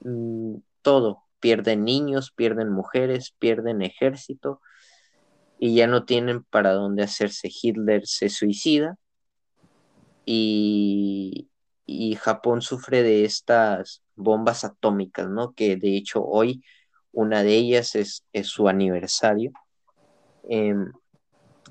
[0.00, 4.60] mm, todo, pierden niños, pierden mujeres, pierden ejército
[5.58, 7.48] y ya no tienen para dónde hacerse.
[7.50, 8.98] Hitler se suicida
[10.24, 11.48] y,
[12.20, 15.54] Japón sufre de estas bombas atómicas, ¿no?
[15.54, 16.64] Que de hecho hoy
[17.12, 19.52] una de ellas es, su aniversario.
[20.48, 20.92] Em,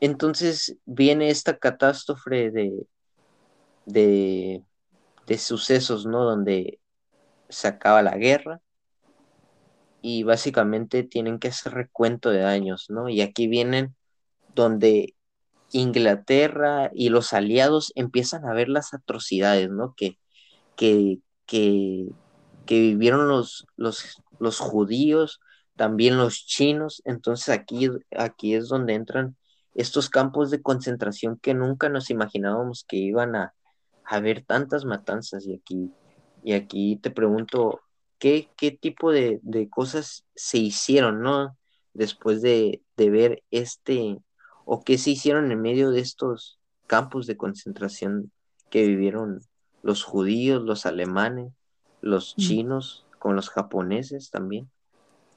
[0.01, 2.88] entonces viene esta catástrofe de,
[3.86, 4.63] de,
[5.27, 6.23] de sucesos, ¿no?
[6.23, 6.79] Donde
[7.49, 8.62] se acaba la guerra
[10.01, 13.10] y básicamente tienen que hacer recuento de daños, ¿no?
[13.10, 13.95] Y aquí vienen
[14.53, 15.15] donde
[15.71, 19.95] Inglaterra y los aliados empiezan a ver las atrocidades, ¿no?
[19.95, 20.19] Que,
[20.75, 22.08] que, que,
[22.67, 25.39] vivieron los, los, los, judíos,
[25.75, 27.01] también los chinos.
[27.06, 29.36] Entonces aquí, aquí es donde entran
[29.75, 33.54] estos campos de concentración que nunca nos imaginábamos que iban a
[34.06, 35.45] haber tantas matanzas.
[35.45, 35.91] Y aquí,
[36.43, 37.82] y aquí te pregunto,
[38.19, 41.58] qué, tipo de, cosas se hicieron, ¿no?
[41.93, 44.17] Después de, ver este,
[44.65, 48.32] o qué se hicieron en medio de estos campos de concentración
[48.69, 49.41] que vivieron
[49.84, 51.54] los judíos, los alemanes,
[52.06, 54.70] los chinos, con los japoneses también.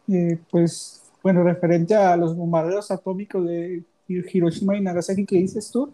[0.07, 5.90] Eh, pues, bueno, referente a los bombardeos atómicos de Hiroshima y Nagasaki que dices tú,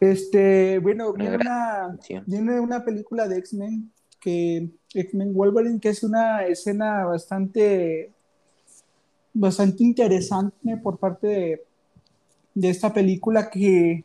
[0.00, 6.44] este, bueno, viene una, viene una película de X-Men que X-Men Wolverine, que es una
[6.44, 8.12] escena bastante,
[9.32, 11.64] bastante interesante por parte de,
[12.54, 14.04] de esta película que,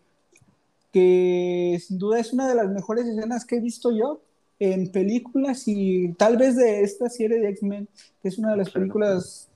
[0.92, 4.22] que sin duda es una de las mejores escenas que he visto yo
[4.60, 7.88] en películas y tal vez de esta serie de X-Men,
[8.22, 9.50] que es una de las películas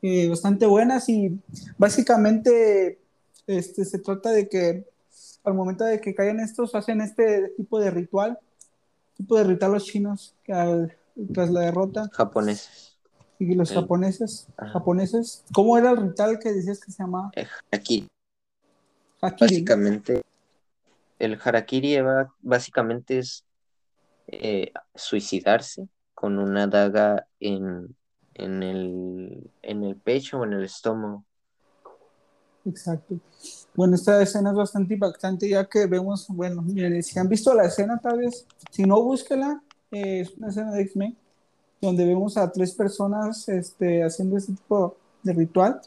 [0.00, 1.38] eh, bastante buenas y
[1.78, 2.98] básicamente
[3.46, 4.84] este, se trata de que
[5.44, 8.38] al momento de que caen estos hacen este tipo de ritual
[9.22, 12.08] tipo de ritual los chinos tras la derrota.
[12.12, 12.98] Japoneses.
[13.38, 15.44] Y los japoneses, japoneses.
[15.52, 17.32] ¿Cómo era el ritual que decías que se llamaba?
[17.70, 18.06] Harakiri.
[19.20, 20.22] Básicamente,
[21.18, 21.96] el harakiri
[22.40, 23.44] básicamente es
[24.26, 27.96] eh, suicidarse con una daga en,
[28.34, 31.24] en, el, en el pecho o en el estómago.
[32.64, 33.18] Exacto.
[33.74, 37.64] Bueno, esta escena es bastante impactante ya que vemos, bueno, miren, si han visto la
[37.64, 41.16] escena tal vez, si no, búsquela, eh, es una escena de X-Men,
[41.80, 45.80] donde vemos a tres personas este, haciendo este tipo de ritual.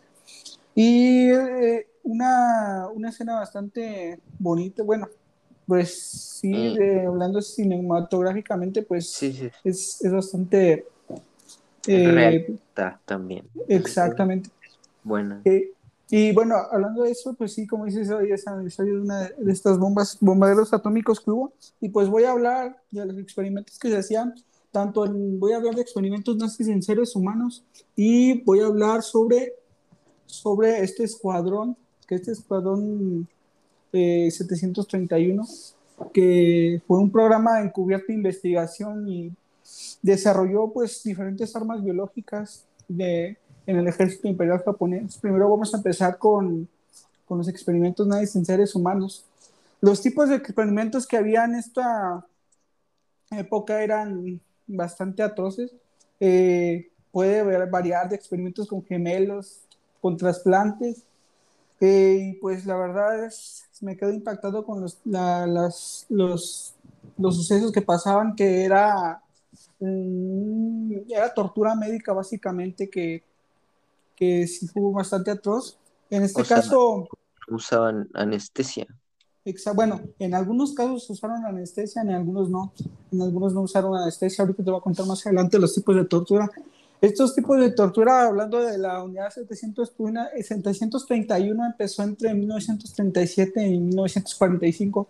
[0.73, 5.07] Y eh, una, una, escena bastante bonita, bueno,
[5.67, 5.99] pues
[6.41, 7.07] sí, mm.
[7.07, 10.85] hablando cinematográficamente, pues Es, es, bastante...
[11.87, 12.57] Eh,
[13.05, 13.45] también.
[13.67, 14.49] Exactamente.
[15.03, 15.41] Buena.
[16.09, 19.51] Y bueno, hablando de eso, pues sí, como dices, hoy es aniversario de una de
[19.51, 21.53] estas bombas, bombarderos atómicos que hubo.
[21.81, 24.35] Y pues voy a hablar de los experimentos que se hacían,
[24.71, 27.63] tanto en, voy a hablar de experimentos nazis en seres humanos
[27.95, 29.53] y voy a hablar sobre,
[30.25, 31.75] sobre este escuadrón,
[32.07, 33.27] que este escuadrón
[34.31, 39.33] 731, eh, que fue un programa encubierto de investigación y
[40.01, 45.17] desarrolló pues diferentes armas biológicas de en el ejército imperial japonés.
[45.17, 46.67] Primero vamos a empezar con,
[47.25, 49.25] con los experimentos nazis en seres humanos.
[49.81, 52.25] Los tipos de experimentos que había en esta
[53.31, 55.71] época eran bastante atroces.
[56.19, 59.61] Eh, puede variar de experimentos con gemelos,
[60.01, 61.03] con trasplantes.
[61.81, 66.73] Eh, y pues la verdad es, me quedo impactado con los, las, los,
[67.17, 69.21] los sucesos que pasaban, que era,
[69.79, 73.23] mm, era tortura médica básicamente que
[74.15, 75.77] que sí fue bastante atroz.
[76.09, 77.07] En este caso...
[77.47, 78.87] usaban anestesia.
[79.75, 82.73] Bueno, en algunos casos usaron anestesia, en algunos no.
[83.11, 84.43] En algunos no usaron anestesia.
[84.43, 86.49] Ahorita te voy a contar más adelante los tipos de tortura.
[87.01, 95.07] Estos tipos de tortura, hablando de la unidad 731, empezó entre 1937 y 1945,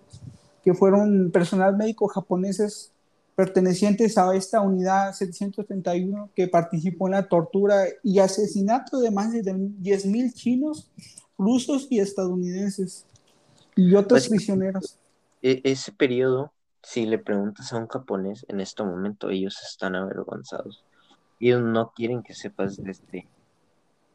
[0.63, 2.91] que fueron personal médico japoneses
[3.35, 9.43] pertenecientes a esta unidad 731 que participó en la tortura y asesinato de más de
[9.43, 10.89] 10.000 chinos,
[11.37, 13.05] rusos y estadounidenses
[13.75, 14.97] y otros pues, prisioneros.
[15.41, 20.85] E, ese periodo, si le preguntas a un japonés en este momento, ellos están avergonzados.
[21.45, 23.27] Ellos no quieren que sepas de, este,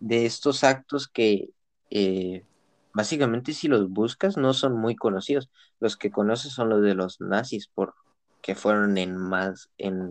[0.01, 1.51] de estos actos que
[1.91, 2.45] eh,
[2.93, 5.49] básicamente si los buscas no son muy conocidos.
[5.79, 10.11] Los que conoces son los de los nazis, porque fueron en más, en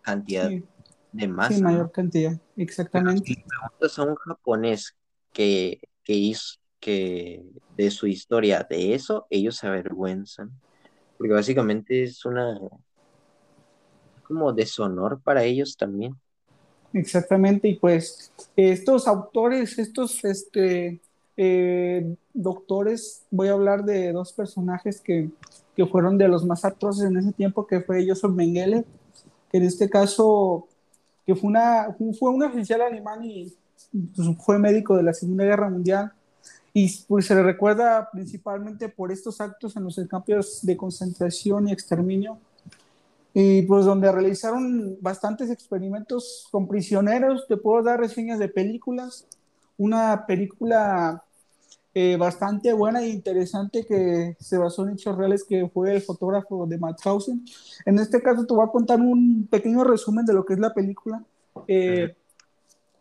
[0.00, 0.50] cantidad
[1.12, 1.54] de más.
[1.54, 3.26] Sí, mayor cantidad, exactamente.
[3.26, 4.96] si preguntas a un japonés
[5.32, 7.42] que, que hizo que
[7.76, 10.50] de su historia de eso, ellos se avergüenzan.
[11.18, 12.58] Porque básicamente es una
[14.24, 16.16] como deshonor para ellos también.
[16.92, 21.00] Exactamente, y pues estos autores, estos este,
[21.36, 25.28] eh, doctores, voy a hablar de dos personajes que,
[25.74, 28.84] que, fueron de los más atroces en ese tiempo, que fue Joseph Mengele,
[29.50, 30.68] que en este caso,
[31.26, 33.52] que fue, una, fue un oficial alemán y
[34.14, 36.12] pues, fue médico de la Segunda Guerra Mundial,
[36.72, 41.72] y pues se le recuerda principalmente por estos actos en los campos de concentración y
[41.72, 42.38] exterminio,
[43.36, 49.26] y pues donde realizaron bastantes experimentos con prisioneros, te puedo dar reseñas de películas,
[49.76, 51.24] una película
[51.92, 56.64] eh, bastante buena e interesante que se basó en hechos reales que fue el fotógrafo
[56.66, 57.44] de Mauthausen.
[57.84, 60.72] En este caso te voy a contar un pequeño resumen de lo que es la
[60.72, 61.20] película.
[61.66, 62.14] Eh,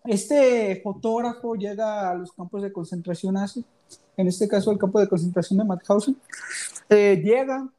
[0.03, 3.63] este fotógrafo llega a los campos de concentración nazi,
[4.17, 6.17] en este caso el campo de concentración de Mauthausen,
[6.89, 7.69] eh, llega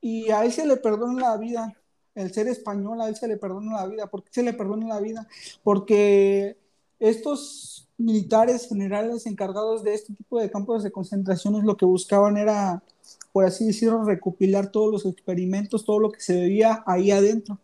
[0.00, 1.76] y a él se le perdona la vida
[2.14, 4.06] el ser español a él se le perdona la vida.
[4.06, 5.26] ¿Por qué se le perdona la vida?
[5.62, 6.56] Porque
[6.98, 12.82] estos militares generales encargados de este tipo de campos de concentración lo que buscaban era,
[13.32, 17.58] por así decirlo, recopilar todos los experimentos, todo lo que se veía ahí adentro.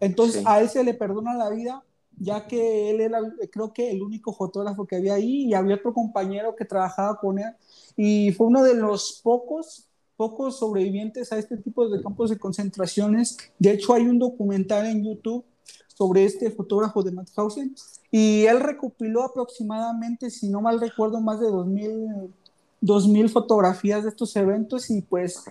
[0.00, 1.82] Entonces a él se le perdona la vida,
[2.18, 3.20] ya que él era,
[3.50, 7.38] creo que el único fotógrafo que había ahí y había otro compañero que trabajaba con
[7.38, 7.52] él
[7.96, 13.36] y fue uno de los pocos pocos sobrevivientes a este tipo de campos de concentraciones.
[13.58, 15.44] De hecho, hay un documental en YouTube
[15.88, 17.74] sobre este fotógrafo de Mauthausen
[18.10, 22.34] y él recopiló aproximadamente, si no mal recuerdo, más de 2000,
[22.80, 25.44] 2000 fotografías de estos eventos y pues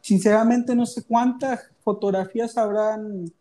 [0.00, 3.32] sinceramente no sé cuántas fotografías habrán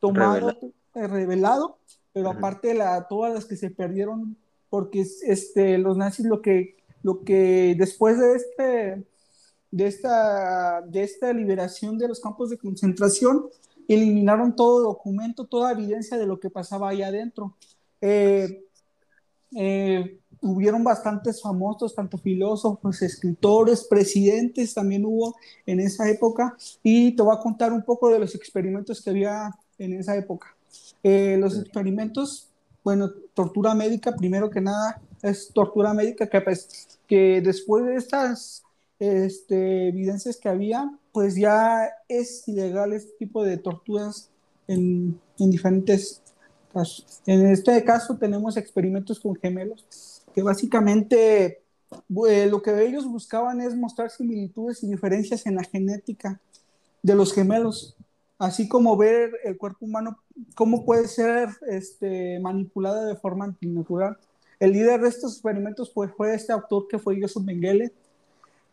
[0.00, 0.56] tomado,
[0.92, 1.78] revelado,
[2.12, 4.36] pero aparte de la, todas las que se perdieron
[4.70, 9.04] porque este, los nazis lo que, lo que después de este
[9.74, 13.46] de esta, de esta liberación de los campos de concentración,
[13.88, 17.56] eliminaron todo documento, toda evidencia de lo que pasaba ahí adentro.
[18.00, 18.62] Eh,
[19.56, 25.34] eh, hubieron bastantes famosos, tanto filósofos, escritores, presidentes también hubo
[25.66, 29.50] en esa época, y te voy a contar un poco de los experimentos que había
[29.78, 30.54] en esa época.
[31.02, 32.46] Eh, los experimentos,
[32.84, 38.63] bueno, tortura médica, primero que nada, es tortura médica que, pues, que después de estas
[38.98, 44.30] este, evidencias que había, pues ya es ilegal este tipo de torturas
[44.66, 46.22] en, en diferentes
[46.72, 47.20] casos.
[47.26, 51.62] En este caso tenemos experimentos con gemelos, que básicamente
[52.28, 56.40] eh, lo que ellos buscaban es mostrar similitudes y diferencias en la genética
[57.02, 57.96] de los gemelos,
[58.38, 60.18] así como ver el cuerpo humano,
[60.54, 64.16] cómo puede ser este, manipulado de forma antinatural.
[64.58, 67.92] El líder de estos experimentos fue este autor que fue Joseph Mengele,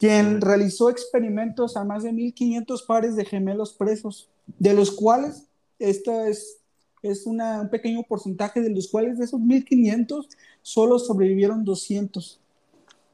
[0.01, 5.47] quien realizó experimentos a más de 1.500 pares de gemelos presos, de los cuales,
[5.77, 6.57] esto es,
[7.03, 10.27] es una, un pequeño porcentaje de los cuales de esos 1.500
[10.63, 12.41] solo sobrevivieron 200.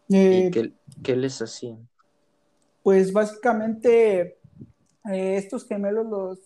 [0.07, 0.71] ¿Y eh,
[1.03, 1.89] qué, les hacían?
[2.83, 4.37] Pues básicamente
[5.11, 6.39] eh, estos gemelos los,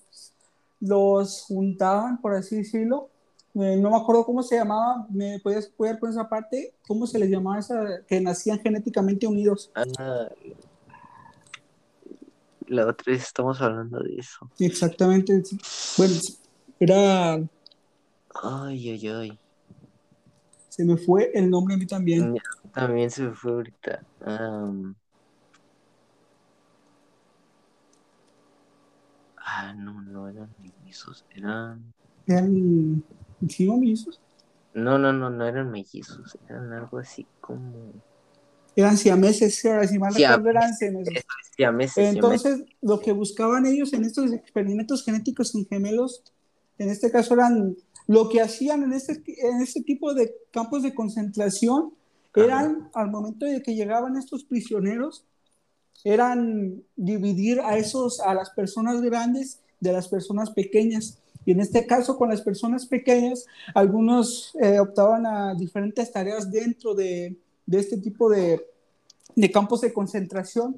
[0.80, 3.12] los juntaban, por así decirlo,
[3.56, 6.74] eh, no me acuerdo cómo se llamaba, ¿me podías apoyar con esa parte?
[6.88, 9.72] ¿Cómo se les llamaba esa, que nacían genéticamente unidos?
[9.76, 10.30] Ah,
[12.68, 14.50] la otra vez estamos hablando de eso.
[14.60, 15.44] Exactamente,
[15.98, 16.16] bueno,
[16.80, 17.36] era...
[18.44, 19.40] Ay, ay, ay.
[20.70, 22.38] Se me fue el nombre a mí también.
[22.74, 24.02] También se me fue ahorita.
[29.46, 30.50] Ah, no, no eran
[30.88, 31.94] esos, eran...
[32.26, 33.04] Eran
[33.50, 34.20] ¿Sí, mellizos?
[34.74, 37.72] No, no, no, no eran mellizos, eran algo así como...
[38.76, 41.98] Eran siameses, ahora si mal recuerdo eran siameses.
[41.98, 46.24] Entonces, lo que buscaban ellos en estos experimentos genéticos en gemelos,
[46.78, 47.76] en este caso eran,
[48.08, 51.94] lo que hacían en este, en este tipo de campos de concentración,
[52.34, 55.26] eran, al momento de que llegaban estos prisioneros,
[56.04, 61.20] eran dividir a esos, a las personas grandes de las personas pequeñas.
[61.46, 66.94] Y en este caso, con las personas pequeñas, algunos eh, optaban a diferentes tareas dentro
[66.94, 67.36] de,
[67.66, 68.66] de este tipo de,
[69.36, 70.78] de, campos de concentración.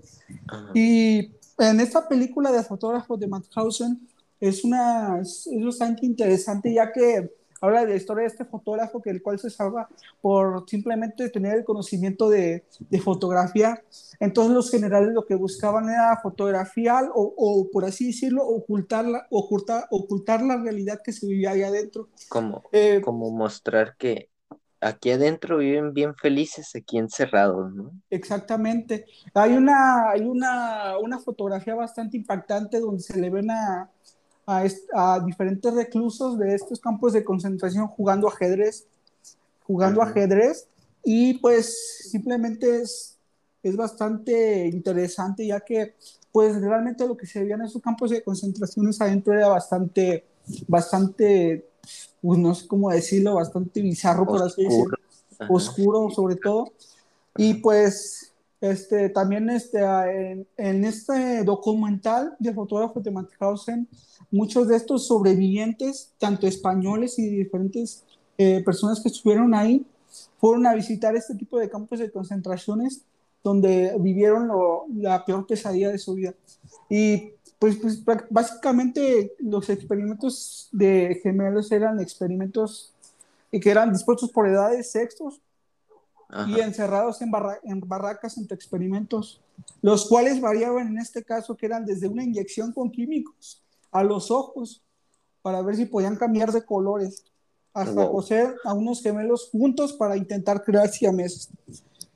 [0.74, 4.08] Y en esta película de fotógrafo de Mauthausen
[4.40, 7.32] es, una, es bastante interesante, ya que
[7.66, 9.88] habla de la historia de este fotógrafo que el cual se salva
[10.22, 13.82] por simplemente tener el conocimiento de, de fotografía.
[14.20, 19.28] Entonces los generales lo que buscaban era fotografiar o, o por así decirlo, ocultar la,
[19.30, 22.10] ocultar, ocultar la realidad que se vivía ahí adentro.
[22.28, 24.30] Como, eh, como mostrar que
[24.84, 27.92] aquí adentro viven bien felices, aquí encerrados, ¿no?
[28.10, 29.06] Exactamente.
[29.34, 33.50] Hay una, hay una, una fotografía bastante impactante donde se le ven
[34.46, 34.64] a,
[34.94, 38.86] a, diferentes reclusos de estos campos de concentración jugando ajedrez,
[39.66, 40.68] jugando ajedrez,
[41.04, 43.18] y pues simplemente es,
[43.62, 45.96] es bastante interesante ya que
[46.32, 50.26] pues realmente lo que se veía en esos campos de concentración adentro era bastante,
[50.68, 51.66] bastante
[52.22, 54.98] pues no sé cómo decirlo, bastante bizarro, por así decirlo,
[55.50, 56.10] oscuro.
[56.10, 56.72] Sobre todo.
[57.38, 58.33] Y pues
[58.64, 63.90] este, también este, en, en este documental de fotógrafo de Mauthausen,
[64.32, 68.06] muchos de estos sobrevivientes, tanto españoles y diferentes
[68.38, 69.86] eh, personas que estuvieron ahí,
[70.40, 73.02] fueron a visitar este tipo de campos de concentraciones
[73.44, 76.34] donde vivieron lo, la peor pesadilla de su vida.
[76.90, 82.94] Y pues, pues básicamente los experimentos de gemelos eran experimentos
[83.52, 85.42] que eran dispuestos por edades, sexos
[86.48, 87.32] y encerrados en,
[87.64, 89.42] en barracas entre experimentos,
[89.82, 94.32] los cuales variaban en este caso que eran desde una inyección con químicos a los
[94.32, 94.84] ojos
[95.42, 97.26] para ver si podían cambiar de colores,
[97.74, 101.50] hasta coser a unos gemelos juntos para intentar crear siameses.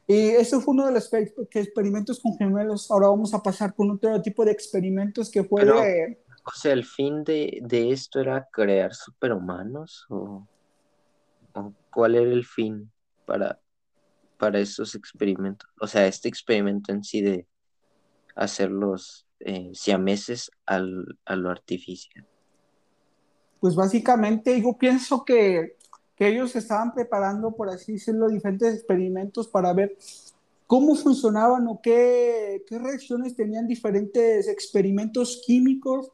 [0.07, 1.11] Y eso fue uno de los
[1.51, 2.89] experimentos con gemelos.
[2.89, 7.23] Ahora vamos a pasar con otro tipo de experimentos que fue O sea, ¿el fin
[7.25, 7.61] de,
[7.91, 10.05] esto era crear superhumanos?
[10.09, 10.47] ¿O,
[11.91, 12.89] cuál era el fin
[13.25, 13.59] para,
[14.37, 15.69] para estos experimentos?
[15.79, 17.47] O sea, este experimento en sí de
[18.35, 22.25] hacerlos eh, siameses al, a lo artificial.
[23.59, 25.77] Pues básicamente yo pienso que
[26.17, 29.95] que ellos estaban preparando, por así decirlo, diferentes experimentos para ver
[30.65, 36.11] cómo funcionaban o qué, qué reacciones tenían diferentes experimentos químicos.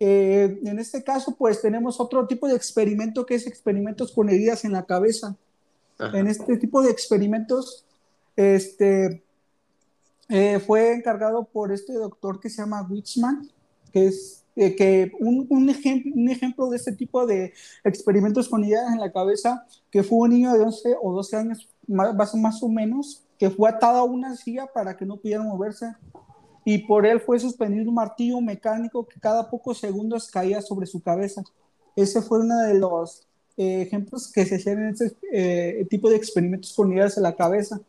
[0.00, 4.64] Eh, en este caso, pues tenemos otro tipo de experimento que es experimentos con heridas
[4.64, 5.36] en la cabeza.
[5.98, 7.84] En este tipo de experimentos,
[8.36, 9.24] este,
[10.28, 13.48] eh, fue encargado por este doctor que se llama Witzman,
[13.92, 17.52] que es eh, que un, un, ejemplo, un ejemplo de este tipo de
[17.84, 21.68] experimentos con ideas en la cabeza, que fue un niño de 11 o 12 años,
[21.86, 25.94] más, más o menos, que fue atado a una silla para que no pudiera moverse.
[26.64, 31.00] Y por él fue suspendido un martillo mecánico que cada pocos segundos caía sobre su
[31.00, 31.44] cabeza.
[31.94, 33.26] Ese fue uno de los
[33.56, 37.34] eh, ejemplos que se hacían en este eh, tipo de experimentos con ideas en la
[37.34, 37.80] cabeza.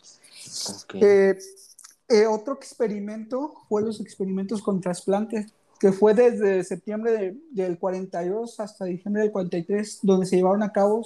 [2.30, 9.24] otro experimento fue los experimentos con trasplantes que fue desde septiembre del 42 hasta diciembre
[9.24, 11.05] del 43, donde se llevaron a cabo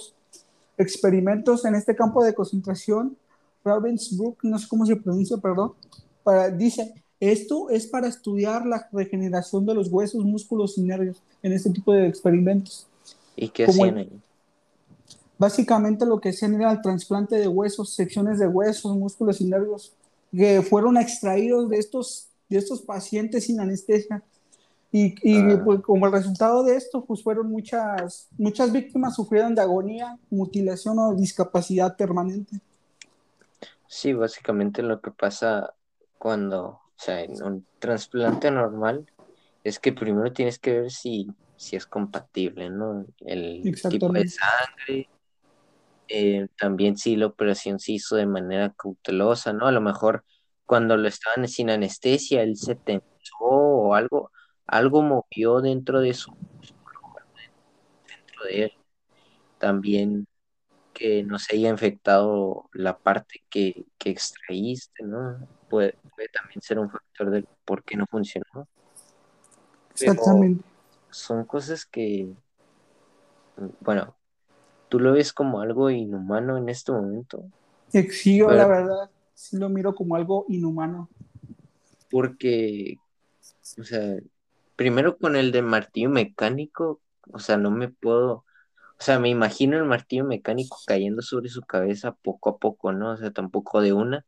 [0.78, 3.16] experimentos en este campo de concentración.
[3.64, 5.72] Ravensbrück, no sé cómo se pronuncia, perdón,
[6.24, 11.52] para, dice, esto es para estudiar la regeneración de los huesos, músculos y nervios en
[11.52, 12.86] este tipo de experimentos.
[13.36, 14.10] ¿Y qué hacían ahí?
[15.42, 19.92] Básicamente lo que hacían era el trasplante de huesos, secciones de huesos, músculos y nervios,
[20.30, 24.22] que fueron extraídos de estos, de estos pacientes sin anestesia
[24.92, 25.60] y, y ah.
[25.64, 31.00] pues, como el resultado de esto, pues fueron muchas, muchas víctimas sufrieron de agonía, mutilación
[31.00, 32.60] o discapacidad permanente.
[33.88, 35.74] Sí, básicamente lo que pasa
[36.18, 39.10] cuando, o sea, en un trasplante normal,
[39.64, 43.06] es que primero tienes que ver si, si es compatible, ¿no?
[43.18, 45.08] El tipo de sangre,
[46.14, 49.66] eh, también si la operación se hizo de manera cautelosa, ¿no?
[49.66, 50.26] A lo mejor
[50.66, 53.06] cuando lo estaban sin anestesia, él se tensó
[53.40, 54.30] o algo,
[54.66, 56.36] algo movió dentro de su
[58.06, 58.72] dentro de él.
[59.58, 60.26] También
[60.92, 65.48] que no se haya infectado la parte que, extraíste, ¿no?
[65.70, 65.96] Puede,
[66.30, 68.68] también ser un factor de por qué no funcionó.
[69.94, 70.62] Exactamente.
[71.08, 72.34] son cosas que,
[73.80, 74.14] bueno,
[74.92, 77.46] tú lo ves como algo inhumano en este momento.
[77.88, 81.08] Sí, yo la verdad, sí lo miro como algo inhumano.
[82.10, 82.98] Porque,
[83.78, 84.16] o sea,
[84.76, 87.00] primero con el de martillo mecánico,
[87.32, 88.44] o sea, no me puedo, o
[88.98, 93.12] sea, me imagino el martillo mecánico cayendo sobre su cabeza poco a poco, ¿no?
[93.12, 94.26] O sea, tampoco de una.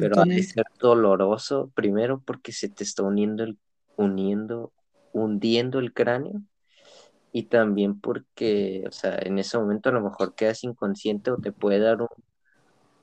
[0.00, 3.58] Pero ha de ser doloroso, primero porque se te está uniendo el,
[3.96, 4.72] uniendo,
[5.12, 6.40] hundiendo el cráneo.
[7.34, 11.52] Y también porque, o sea, en ese momento a lo mejor quedas inconsciente o te
[11.52, 11.98] puede dar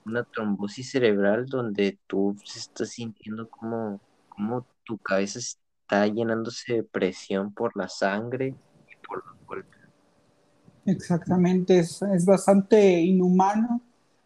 [0.04, 7.52] una trombosis cerebral donde tú estás sintiendo como, como tu cabeza está llenándose de presión
[7.52, 8.48] por la sangre
[8.88, 9.80] y por los golpes.
[10.84, 13.80] Exactamente, es, es bastante inhumano.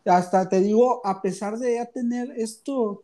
[0.04, 3.02] Hasta te digo, a pesar de ya tener esto,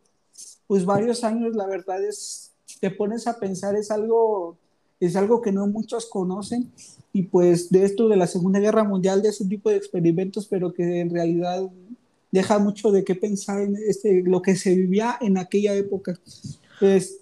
[0.67, 4.57] pues varios años, la verdad es, te pones a pensar, es algo,
[5.05, 6.71] es algo que no muchos conocen.
[7.11, 10.73] Y pues de esto de la Segunda Guerra Mundial, de ese tipo de experimentos, pero
[10.73, 11.69] que en realidad
[12.31, 16.19] deja mucho de qué pensar en este, lo que se vivía en aquella época.
[16.79, 17.21] Pues,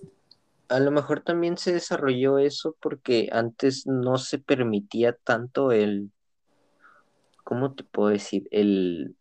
[0.69, 6.11] a lo mejor también se desarrolló eso porque antes no se permitía tanto el,
[7.43, 8.47] ¿cómo te puedo decir?
[8.51, 9.15] El,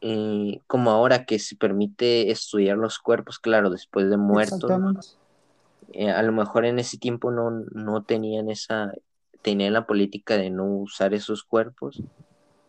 [0.00, 5.18] eh, como ahora que se permite estudiar los cuerpos, claro, después de muertos.
[5.92, 8.92] Eh, a lo mejor en ese tiempo no, no tenían esa,
[9.42, 12.02] tenían la política de no usar esos cuerpos.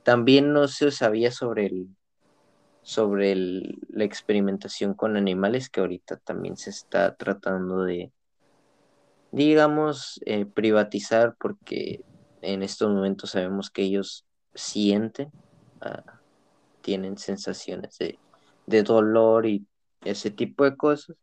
[0.04, 1.88] También no se sabía sobre el,
[2.88, 8.12] sobre la experimentación con animales que ahorita también se está tratando de,
[9.32, 12.02] digamos, eh, privatizar porque
[12.42, 15.32] en estos momentos sabemos que ellos sienten,
[15.82, 16.22] ah,
[16.82, 18.18] tienen sensaciones de,
[18.84, 19.66] dolor y
[20.06, 21.18] ese tipo de cosas,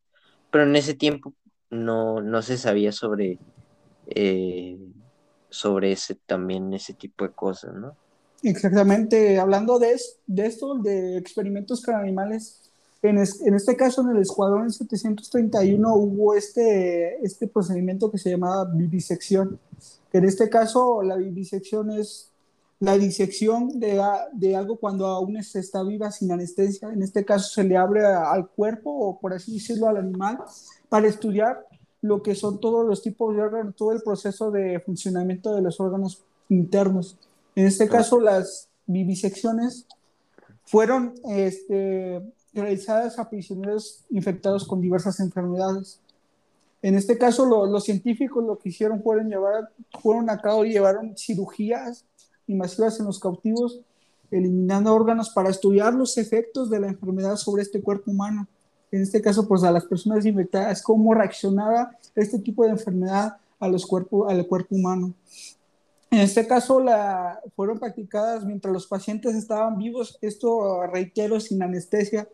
[0.50, 1.32] pero en ese tiempo
[1.74, 3.38] no, no se sabía sobre,
[4.06, 4.78] eh,
[5.50, 7.96] sobre ese también ese tipo de cosas, ¿no?
[8.42, 12.60] Exactamente, hablando de, de esto, de experimentos con animales,
[13.02, 18.64] en, en, este caso en el Escuadrón 731 hubo este, este procedimiento que se llamaba
[18.64, 19.58] vivisección.
[20.12, 22.30] En este caso, la vivisección es
[22.84, 24.00] la disección de,
[24.32, 26.92] de, algo cuando aún se está viva sin anestesia.
[26.92, 30.38] En este caso se le abre al cuerpo o por así decirlo al animal
[30.88, 31.66] para estudiar
[32.02, 35.80] lo que son todos los tipos de órganos, todo el proceso de funcionamiento de los
[35.80, 37.16] órganos internos.
[37.56, 39.86] En este caso, las vivisecciones
[40.66, 42.22] fueron este,
[42.52, 45.98] realizadas a prisioneros infectados con diversas enfermedades.
[46.82, 49.70] En este caso, los científicos lo que hicieron fueron, llevar,
[50.02, 52.04] fueron a cabo y llevaron cirugías
[52.46, 53.80] invasivas en los cautivos,
[54.30, 58.46] eliminando órganos para estudiar los efectos de la enfermedad sobre este cuerpo humano.
[58.90, 63.68] En este caso, pues a las personas infectadas, cómo reaccionaba este tipo de enfermedad a
[63.68, 65.14] los cuerpos, al cuerpo humano.
[66.10, 72.28] En este caso la, fueron practicadas mientras los pacientes estaban vivos, esto reitero sin anestesia,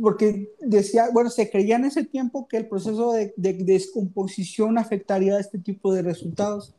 [0.00, 5.40] porque decía, bueno, se creía en ese tiempo que el proceso de, descomposición afectaría a
[5.40, 6.72] este tipo de resultados.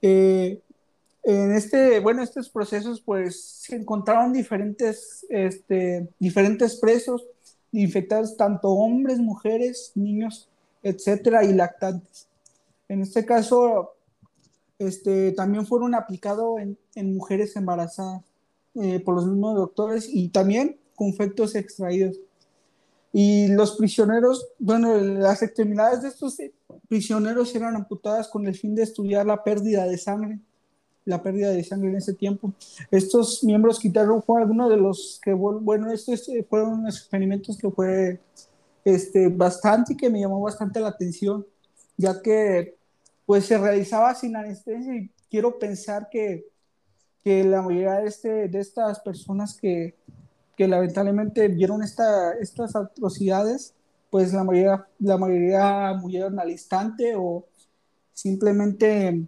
[0.00, 0.60] Eh,
[1.26, 7.26] en este, bueno, estos procesos pues se encontraron diferentes, este, diferentes presos
[7.72, 10.48] infectados, tanto hombres, mujeres, niños,
[10.84, 12.28] etcétera, y lactantes.
[12.88, 13.96] En este caso,
[14.78, 16.60] este, también fueron aplicados
[16.94, 18.22] en, mujeres embarazadas
[18.76, 22.20] eh, por los mismos doctores y también con efectos extraídos.
[23.12, 26.36] Y los prisioneros, bueno, las extremidades de estos
[26.86, 30.38] prisioneros eran amputadas con el fin de estudiar la pérdida de sangre,
[31.06, 32.52] la pérdida de sangre en ese tiempo.
[32.90, 37.70] Estos miembros quitaron, fue algunos de los que, bueno, estos eh, fueron unos experimentos que
[37.70, 38.20] fue
[38.84, 41.46] este, bastante y que me llamó bastante la atención,
[41.96, 42.76] ya que
[43.24, 46.46] pues se realizaba sin anestesia y quiero pensar que,
[47.24, 49.96] que la mayoría de, este, de estas personas que,
[50.56, 53.74] que lamentablemente vieron esta, estas atrocidades,
[54.10, 57.44] pues la mayoría, la mayoría murieron al instante o
[58.12, 59.26] simplemente,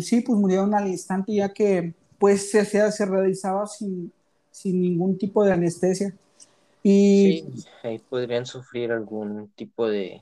[0.00, 4.12] sí, pues murieron al instante ya que pues se, se realizaba sin,
[4.50, 6.14] sin ningún tipo de anestesia.
[6.82, 10.20] Y sí, ahí podrían sufrir algún tipo de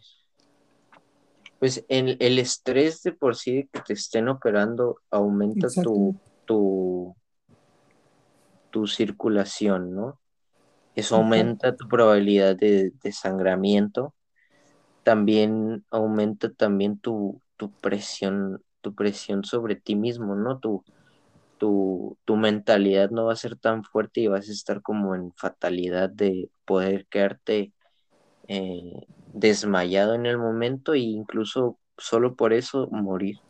[1.58, 7.16] pues el, el estrés de por sí de que te estén operando aumenta tu, tu,
[8.70, 10.20] tu circulación, ¿no?
[10.94, 14.14] Eso aumenta tu probabilidad de desangramiento.
[15.02, 20.60] También aumenta también tu, tu presión, tu presión sobre ti mismo, ¿no?
[20.60, 20.84] Tu,
[21.58, 25.32] tu, tu, mentalidad no va a ser tan fuerte y vas a estar como en
[25.32, 27.72] fatalidad de poder quedarte
[28.46, 33.40] eh, desmayado en el momento e incluso solo por eso morir.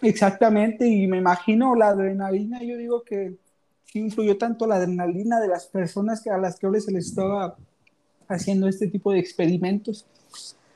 [0.00, 3.34] Exactamente, y me imagino la adrenalina, yo digo que
[3.94, 7.56] influyó tanto la adrenalina de las personas que a las que se les estaba
[8.28, 10.06] haciendo este tipo de experimentos.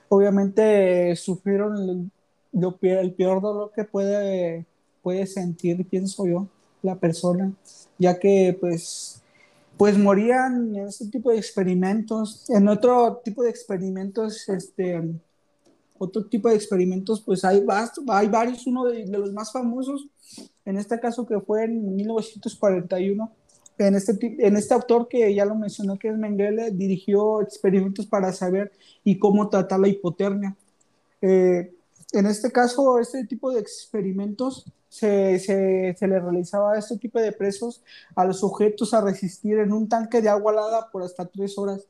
[0.09, 2.11] Obviamente sufrieron
[2.53, 4.67] el, el peor dolor que puede,
[5.03, 6.47] puede sentir, pienso yo,
[6.83, 7.53] la persona,
[7.99, 9.23] ya que pues
[9.79, 12.51] pues morían en este tipo de experimentos.
[12.51, 15.01] En otro tipo de experimentos, este,
[15.97, 17.65] otro tipo de experimentos, pues hay,
[18.09, 20.09] hay varios, uno de, los más famosos,
[20.65, 23.33] en este caso que fue en 1941,
[23.79, 28.33] en este, en este autor que ya lo mencionó, que es Mengele, dirigió experimentos para
[28.33, 28.73] saber
[29.05, 30.57] y cómo tratar la hipotermia.
[31.23, 31.73] Eh,
[32.13, 37.19] en este caso, este tipo de experimentos se, se, se, le realizaba a este tipo
[37.21, 37.83] de presos
[38.15, 41.87] a los sujetos a resistir en un tanque de agua helada por hasta tres horas.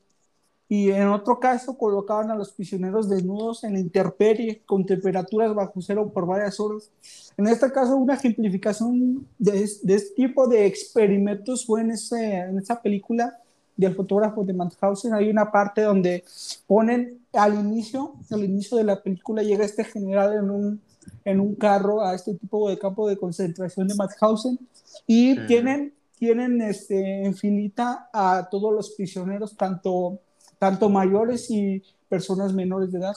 [0.71, 5.81] Y en otro caso colocaban a los prisioneros desnudos en la intemperie con temperaturas bajo
[5.81, 6.91] cero por varias horas.
[7.39, 9.53] En este caso, una ejemplificación de,
[9.83, 13.41] de este tipo de experimentos fue en, ese, en esa película
[13.79, 15.15] del fotógrafo de Mauthausen.
[15.15, 16.23] Hay una parte donde
[16.67, 20.81] ponen al inicio, al inicio de la película llega este general en un
[21.25, 24.59] en un carro a este tipo de campo de concentración de Mauthausen
[25.07, 30.21] y tienen, tienen este, en filita a todos los prisioneros, tanto,
[30.59, 33.17] tanto mayores y personas menores de edad,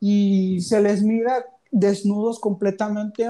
[0.00, 3.28] y se les mira desnudos completamente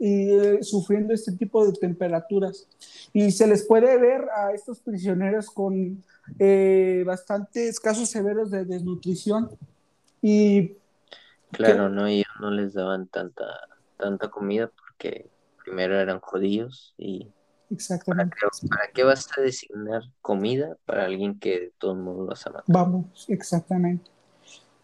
[0.00, 2.66] y eh, sufriendo este tipo de temperaturas.
[3.12, 6.02] Y se les puede ver a estos prisioneros con
[6.38, 9.50] eh, bastantes casos severos de desnutrición.
[10.20, 10.76] Y
[11.52, 13.44] Claro, no, ellos no les daban tanta,
[13.96, 15.28] tanta comida porque
[15.64, 17.28] primero eran judíos y
[17.70, 18.36] Exactamente.
[18.68, 22.64] ¿para qué, vas a designar comida para alguien que de todos modos vas a matar?
[22.66, 24.10] Vamos, exactamente.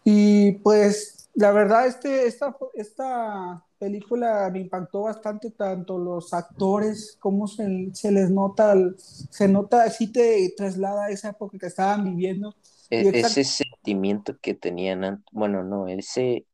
[0.05, 7.47] Y pues la verdad, este, esta, esta película me impactó bastante, tanto los actores, como
[7.47, 12.55] se, se les nota, se nota, así te traslada a esa época que estaban viviendo.
[12.89, 16.45] E, ese sentimiento que tenían, bueno, no, ese,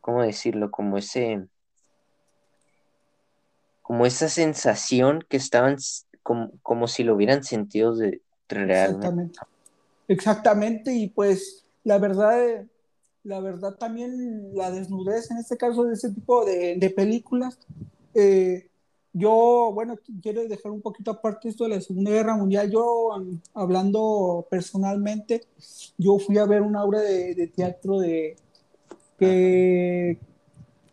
[0.00, 0.70] ¿cómo decirlo?
[0.70, 1.46] Como ese,
[3.82, 5.76] como esa sensación que estaban
[6.22, 9.06] como, como si lo hubieran sentido de realmente.
[9.06, 9.40] Exactamente.
[10.08, 12.64] Exactamente, y pues la verdad,
[13.22, 17.58] la verdad también la desnudez en este caso de ese tipo de, de películas.
[18.14, 18.68] Eh,
[19.12, 22.70] yo, bueno, quiero dejar un poquito aparte esto de la Segunda Guerra Mundial.
[22.70, 23.10] Yo,
[23.54, 25.42] hablando personalmente,
[25.98, 28.36] yo fui a ver una obra de, de teatro de,
[29.18, 30.18] que,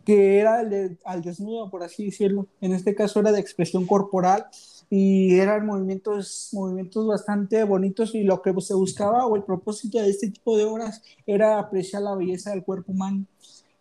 [0.04, 0.58] que era
[1.04, 2.48] al desnudo, por así decirlo.
[2.60, 4.46] En este caso era de expresión corporal
[4.90, 10.08] y eran movimientos, movimientos bastante bonitos y lo que se buscaba o el propósito de
[10.08, 13.24] este tipo de obras era apreciar la belleza del cuerpo humano.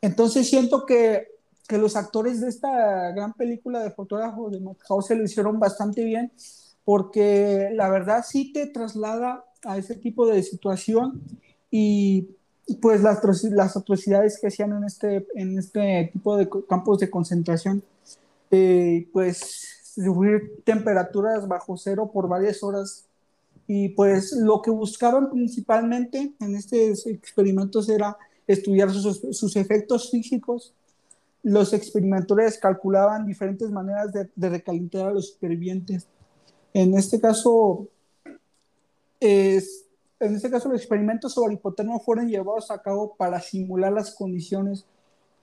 [0.01, 1.27] Entonces siento que,
[1.67, 4.59] que los actores de esta gran película de fotógrafo de
[5.01, 6.31] se lo hicieron bastante bien
[6.83, 11.21] porque la verdad sí te traslada a ese tipo de situación
[11.71, 12.29] y
[12.81, 17.83] pues las, las atrocidades que hacían en este, en este tipo de campos de concentración,
[18.51, 23.05] eh, pues sufrir temperaturas bajo cero por varias horas.
[23.67, 28.17] Y pues lo que buscaban principalmente en estos experimentos era
[28.47, 30.73] estudiar sus, sus efectos físicos.
[31.43, 36.07] Los experimentadores calculaban diferentes maneras de, de recalentar a los supervivientes.
[36.73, 37.87] En este caso,
[39.19, 39.85] es,
[40.19, 44.85] en este caso, los experimentos sobre hipotermia fueron llevados a cabo para simular las condiciones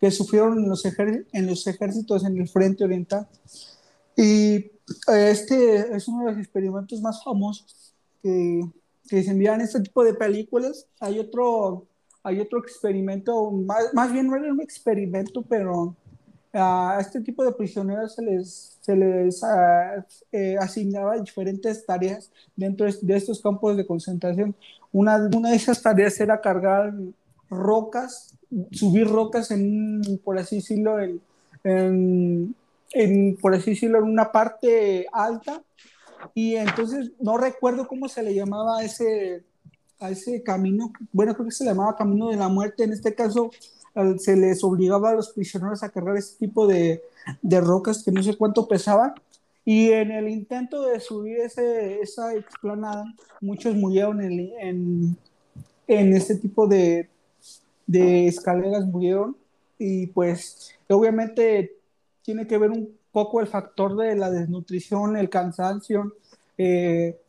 [0.00, 3.28] que sufrieron en los, en los ejércitos en el frente oriental.
[4.16, 4.70] Y eh,
[5.30, 8.62] este es uno de los experimentos más famosos que,
[9.08, 10.86] que se envían en este tipo de películas.
[11.00, 11.86] Hay otro,
[12.22, 15.96] hay otro experimento, más, más bien no era un experimento, pero
[16.54, 22.86] a este tipo de prisioneros se les, se les uh, eh, asignaba diferentes tareas dentro
[22.86, 24.54] de estos campos de concentración.
[24.92, 26.94] Una, una de esas tareas era cargar
[27.50, 28.34] rocas,
[28.70, 31.20] subir rocas en, por así decirlo, en,
[31.64, 32.54] en,
[32.95, 35.62] en, por así decirlo, en una parte alta.
[36.32, 39.45] Y entonces no recuerdo cómo se le llamaba a ese,
[40.01, 40.92] a ese camino.
[41.12, 42.84] Bueno, creo que se llamaba Camino de la Muerte.
[42.84, 43.51] En este caso,
[44.18, 47.03] se les obligaba a los prisioneros a cargar ese tipo de,
[47.42, 49.12] de rocas que no sé cuánto pesaban.
[49.66, 53.05] Y en el intento de subir ese, esa explanada,
[53.40, 55.16] muchos murieron en, en,
[55.86, 57.09] en este tipo de,
[57.86, 59.36] de escaleras, murieron.
[59.78, 61.76] Y pues obviamente
[62.25, 66.16] tiene que ver un poco el factor de la desnutrición, el cansancio,
[66.59, 67.20] eh,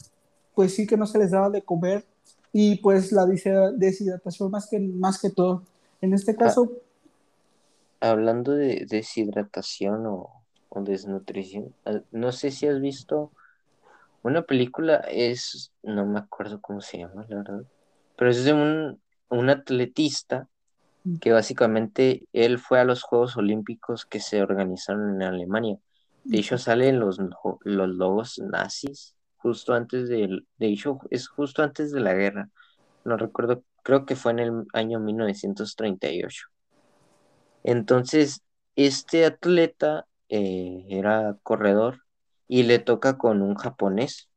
[0.55, 2.05] pues sí que no se les daba de comer
[2.53, 5.63] y pues la deshidratación más que, más que todo.
[6.01, 6.71] En este ah, caso...
[7.99, 10.29] hablando de deshidratación o,
[10.77, 13.31] desnutrición, ah, no sé si has visto
[14.23, 17.63] una película, es, no me acuerdo cómo se llama, la verdad,
[18.17, 20.47] pero es de un, un atletista.
[21.21, 25.77] Que básicamente él fue a los Juegos Olímpicos que se organizaron en Alemania.
[26.23, 27.19] De hecho, salen los,
[27.63, 32.49] los logos nazis justo antes de, de hecho, es justo antes de la guerra.
[33.03, 36.47] No recuerdo creo que fue en el año 1938.
[37.63, 38.41] Entonces,
[38.75, 42.01] este atleta eh, era corredor
[42.47, 44.27] y le toca con un japonés,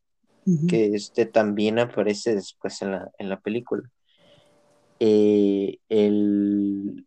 [0.68, 3.90] que este también aparece después en la, en la película.
[5.00, 7.06] Eh, el,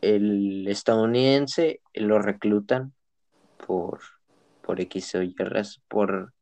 [0.00, 2.92] el estadounidense lo reclutan
[3.66, 4.00] por,
[4.62, 5.34] por X o Y
[5.88, 6.32] por,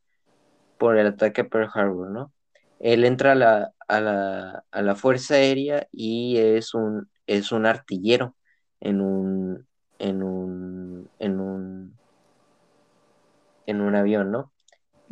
[0.78, 2.32] por el ataque a Pearl Harbor, ¿no?
[2.78, 7.64] Él entra a la, a la, a la Fuerza Aérea y es un, es un
[7.66, 8.36] artillero
[8.80, 9.66] en un,
[9.98, 11.96] en un, en un,
[13.66, 14.52] en un avión, ¿no?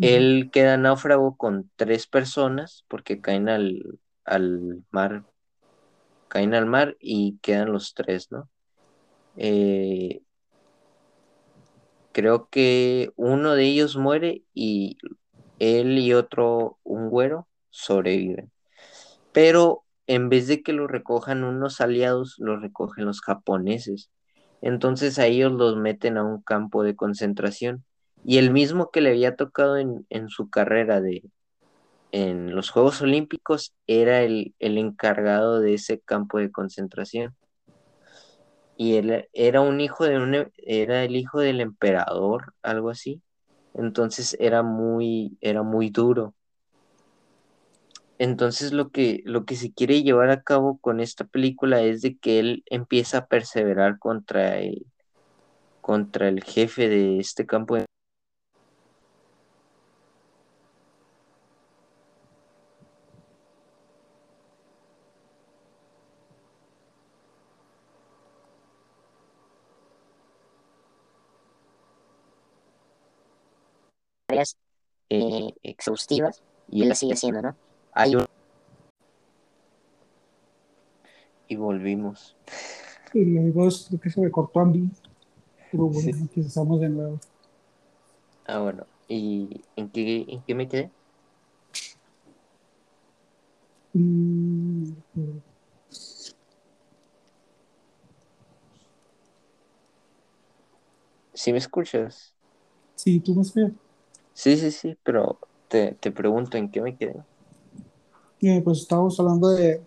[0.00, 5.24] Él queda náufrago con tres personas porque caen al, al mar,
[6.30, 8.48] caen al mar y quedan los tres, ¿no?
[9.36, 10.22] Eh,
[12.12, 14.96] creo que uno de ellos muere y
[15.58, 18.52] él y otro, un güero, sobreviven.
[19.32, 24.10] Pero en vez de que lo recojan unos aliados, lo recogen los japoneses.
[24.62, 27.84] Entonces a ellos los meten a un campo de concentración.
[28.24, 31.24] Y el mismo que le había tocado en, en su carrera de,
[32.12, 37.36] en los Juegos Olímpicos era el, el encargado de ese campo de concentración
[38.80, 43.20] y él era un hijo de un, era el hijo del emperador, algo así.
[43.74, 46.34] Entonces era muy, era muy duro.
[48.16, 52.16] Entonces lo que, lo que se quiere llevar a cabo con esta película es de
[52.16, 54.86] que él empieza a perseverar contra el,
[55.82, 57.84] contra el jefe de este campo de
[75.08, 77.56] eh, exhaustivas y él la sigue haciendo, ¿no?
[77.92, 78.24] Hay un...
[81.48, 82.36] Y volvimos.
[83.12, 84.88] Y luego creo que se me cortó a mí.
[85.70, 86.40] Pero bueno, Sí.
[86.40, 87.18] estamos de nuevo.
[88.46, 88.86] Ah, bueno.
[89.08, 90.90] ¿Y en qué, en qué me quedé?
[93.94, 94.92] Mm,
[101.34, 102.34] ¿Sí me escuchas?
[102.94, 103.72] Sí, tú me escuchas.
[104.42, 105.38] Sí, sí, sí, pero
[105.68, 107.14] te, te pregunto en qué me quedé.
[108.40, 109.82] Eh, pues estábamos hablando de,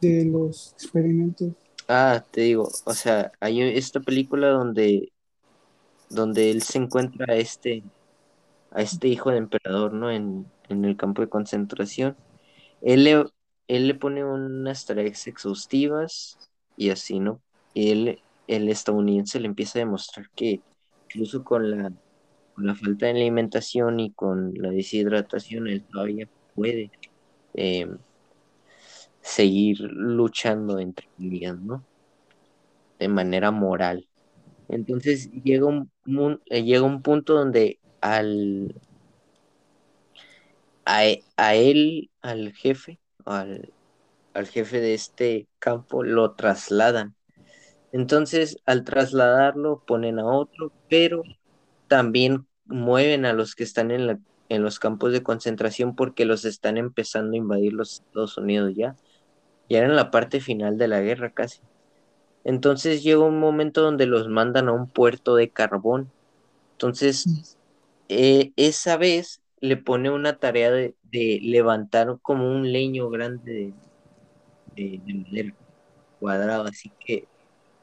[0.00, 1.52] de los experimentos.
[1.88, 5.12] Ah, te digo, o sea, hay esta película donde,
[6.10, 7.84] donde él se encuentra a este,
[8.70, 10.10] a este hijo del emperador, ¿no?
[10.10, 12.18] En, en el campo de concentración.
[12.80, 13.24] Él le,
[13.68, 16.38] él le pone unas tareas exhaustivas
[16.76, 17.42] y así, ¿no?
[17.74, 20.64] Y él, el estadounidense le empieza a demostrar que
[21.08, 21.92] incluso con la,
[22.58, 26.92] con la falta de alimentación y con la deshidratación, él todavía puede
[27.54, 27.88] eh,
[29.22, 31.86] seguir luchando entre comillas, ¿no?
[32.98, 34.08] De manera moral.
[34.68, 38.74] Entonces llega un, mun- eh, llega un punto donde al
[40.84, 41.02] a,
[41.36, 43.74] a él, al jefe, al,
[44.34, 47.16] al jefe de este campo, lo trasladan.
[47.92, 51.24] Entonces, al trasladarlo, ponen a otro, pero
[51.88, 56.44] también mueven a los que están en la, en los campos de concentración porque los
[56.46, 58.96] están empezando a invadir los Estados Unidos ya.
[59.68, 61.60] Ya era en la parte final de la guerra casi.
[62.44, 66.12] Entonces llega un momento donde los mandan a un puerto de carbón.
[66.78, 67.30] Entonces,
[68.08, 73.76] eh, esa vez le pone una tarea de, de levantar como un leño grande de,
[74.66, 75.56] de- de madera
[76.18, 77.30] cuadrado, así que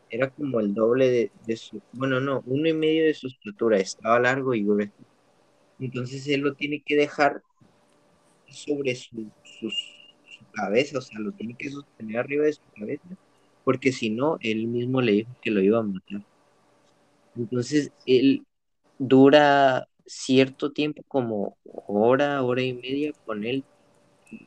[0.09, 4.19] era como el doble de, su, bueno, no, uno y medio de su estatura, estaba
[4.19, 4.93] largo y grueso.
[5.79, 7.41] Entonces él lo tiene que dejar
[8.47, 9.31] sobre su,
[10.53, 13.03] cabeza, o sea, lo tiene que sostener arriba de su cabeza,
[13.63, 16.23] porque si no, él mismo le dijo que lo iba a matar.
[17.35, 18.45] Entonces él
[18.97, 23.65] dura cierto tiempo, como hora, hora y media con él,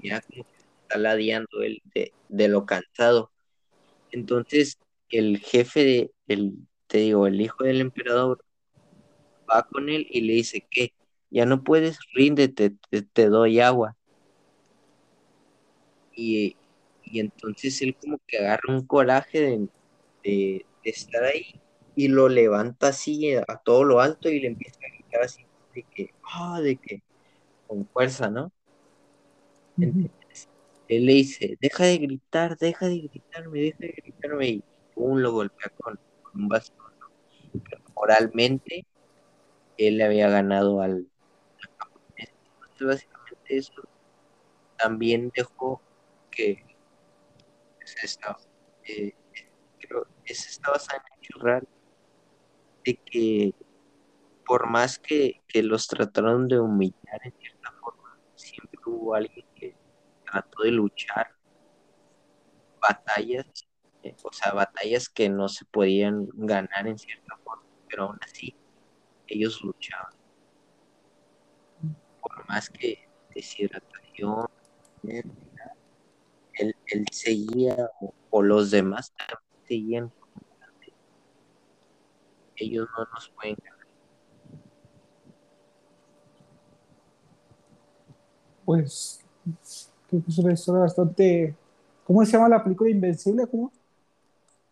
[0.02, 3.30] ya como que está ladeando él de, de lo cansado.
[4.10, 4.78] Entonces
[5.10, 6.54] el jefe de, el,
[6.86, 8.44] te digo, el hijo del emperador
[9.50, 10.94] va con él y le dice que
[11.30, 13.96] ya no puedes, ríndete, te, te doy agua.
[16.12, 16.58] Y,
[17.02, 19.58] y entonces él como que agarra un coraje de,
[20.24, 21.62] de- de estar ahí
[21.94, 25.86] y lo levanta así a, todo lo alto y le empieza a gritar así de
[25.94, 27.02] que, ah, de que,
[27.66, 28.52] con fuerza, ¿no?
[29.76, 30.10] Ujú.
[30.88, 34.64] Él le dice, deja de gritar, deja de gritarme, deja de gritarme, y
[34.98, 35.98] pum, lo golpea con,
[36.34, 36.92] un bastón.
[37.52, 38.84] Pero moralmente,
[39.76, 41.06] él le había ganado al.
[42.16, 43.82] Entonces, básicamente eso
[44.76, 45.80] también dejó
[46.30, 46.64] que
[47.76, 48.36] pues, esta,
[48.84, 49.14] eh,
[49.78, 51.68] creo, esa está basada en hechos reales,
[52.84, 53.54] de que
[54.46, 59.76] por más que, que los trataron de humillar en cierta forma, siempre hubo alguien que
[60.24, 61.28] trató de luchar
[62.80, 63.67] batallas
[64.22, 68.54] o sea, batallas que no se podían ganar en cierta forma, pero aún así
[69.26, 70.12] ellos luchaban.
[72.20, 74.46] Por más que deshidratación,
[75.04, 80.12] él, él seguía, o, o los demás también seguían.
[82.56, 83.86] Ellos no nos pueden ganar.
[88.64, 89.24] Pues
[90.08, 91.54] creo que es una historia bastante...
[92.04, 93.46] ¿Cómo se llama la película Invencible?
[93.46, 93.70] ¿Cómo?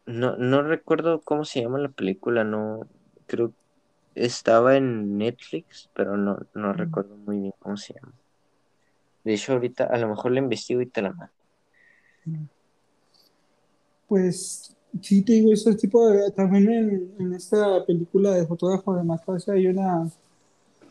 [0.07, 2.89] No, no recuerdo cómo se llama la película, no
[3.27, 3.53] creo
[4.15, 6.73] estaba en Netflix, pero no, no Mm.
[6.73, 8.15] recuerdo muy bien cómo se llama.
[9.25, 11.33] De hecho, ahorita a lo mejor la investigo y te la mando.
[14.09, 16.31] Pues sí, te digo, ese tipo de...
[16.33, 20.11] También en, en esta película de fotógrafo de Macaulay hay una,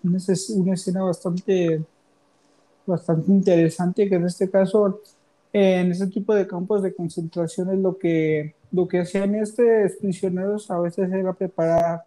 [0.03, 0.19] una,
[0.55, 1.83] una escena bastante,
[2.85, 5.01] bastante interesante que en este caso,
[5.53, 9.65] en ese tipo de campos de concentración es lo que, lo que hacían estos
[10.01, 12.03] prisioneros a veces era preparar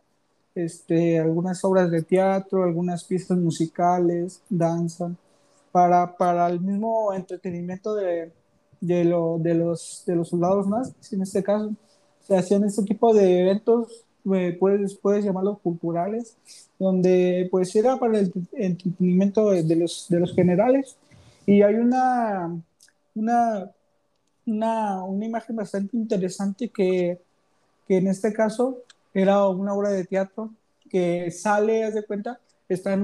[0.55, 5.13] este, algunas obras de teatro, algunas piezas musicales, danza,
[5.73, 8.33] para, para el mismo entretenimiento de,
[8.81, 11.73] de, lo- de los, de los soldados nazis, en este caso.
[12.27, 14.05] Se hacían este tipo de eventos,
[14.35, 16.37] eh, puedes, puedes llamarlos culturales,
[16.79, 20.97] donde pues era para el entretenimiento de, de los, de los generales.
[21.47, 22.55] Y hay una,
[23.15, 23.71] una,
[24.49, 27.20] una, una imagen bastante interesante que,
[27.86, 28.78] que en este caso
[29.14, 30.51] era una obra de teatro
[30.88, 33.03] que sale, haz de cuenta, está en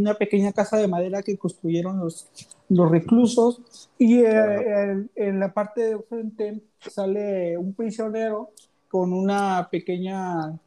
[0.00, 2.28] una pequeña casa de madera que construyeron los,
[2.68, 8.50] los reclusos y eh, en, en la parte de frente sale un prisionero
[8.88, 10.58] con una pequeña,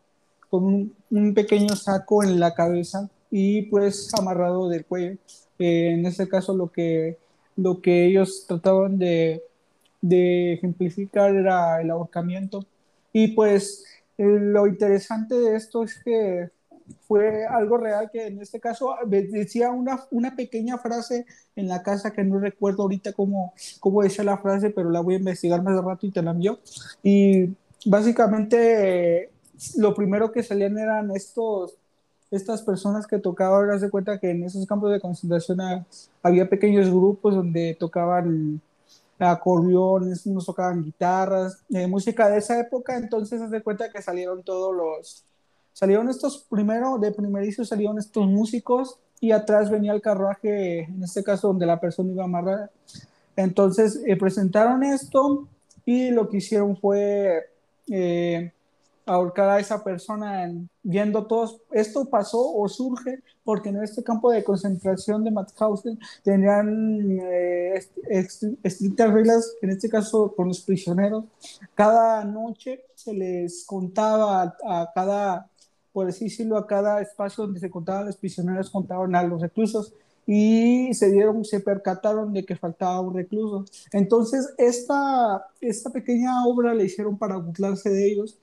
[0.50, 5.18] con un, un pequeño saco en la cabeza y pues amarrado del cuello.
[5.60, 7.18] Eh, en este caso lo que,
[7.56, 9.44] lo que ellos trataban de,
[10.02, 12.66] de ejemplificar era el ahorcamiento.
[13.14, 13.86] Y pues
[14.18, 16.50] eh, lo interesante de esto es que
[17.08, 21.26] fue algo real que en este caso decía una, una pequeña frase
[21.56, 25.16] en la casa que no recuerdo ahorita cómo, cómo decía la frase, pero la voy
[25.16, 26.60] a investigar más de rato y te la envío.
[27.04, 27.54] Y
[27.86, 29.30] básicamente
[29.78, 31.76] lo primero que salían eran estos
[32.32, 35.60] estas personas que tocaban, das de cuenta que en esos campos de concentración
[36.22, 38.62] había pequeños grupos donde tocaban
[39.20, 44.44] acordeones, unos tocaban guitarras, eh, música de esa época, entonces haz de cuenta que salieron
[44.44, 45.24] todos los,
[45.74, 51.24] salieron estos primero, de primerizo salieron estos músicos y atrás venía el carruaje, en este
[51.24, 52.72] caso donde la persona iba amarrada.
[53.36, 55.48] Entonces eh, presentaron esto
[55.86, 57.50] y lo que hicieron fue
[57.92, 58.52] eh,
[59.10, 61.62] ahorcar a esa persona en, viendo todos.
[61.72, 67.84] Esto pasó o surge porque en este campo de concentración de Mauthausen tenían eh,
[68.64, 71.26] estrictas reglas, en este caso con los prisioneros.
[71.74, 75.50] Cada noche se les contaba a, a cada,
[75.92, 79.94] por así decirlo, a cada espacio donde se contaban los prisioneros, contaban a los reclusos
[80.32, 83.66] y se dieron, se percataron de que faltaba un recluso.
[83.92, 88.38] Entonces, esta, esta pequeña obra la hicieron para burlarse de ellos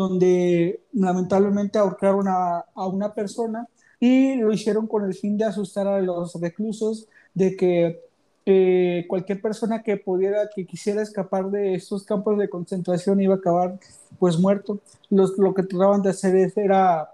[0.00, 6.00] donde lamentablemente ahorcaron a, una persona y lo hicieron con el fin de asustar a
[6.00, 8.00] los reclusos de que
[8.46, 13.38] eh, cualquier persona que pudiera, que quisiera escapar de estos campos de concentración iba a
[13.38, 13.78] acabar
[14.18, 14.80] pues muerto.
[15.10, 17.10] Los, lo que trataban de hacer era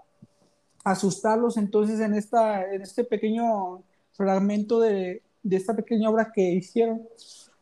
[0.85, 1.57] asustarlos.
[1.57, 3.83] Entonces en, esta, en este pequeño
[4.13, 7.01] fragmento de, de esta pequeña obra que hicieron,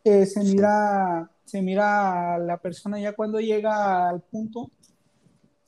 [0.03, 4.69] eh, se, mira, se mira a la persona ya cuando llega al punto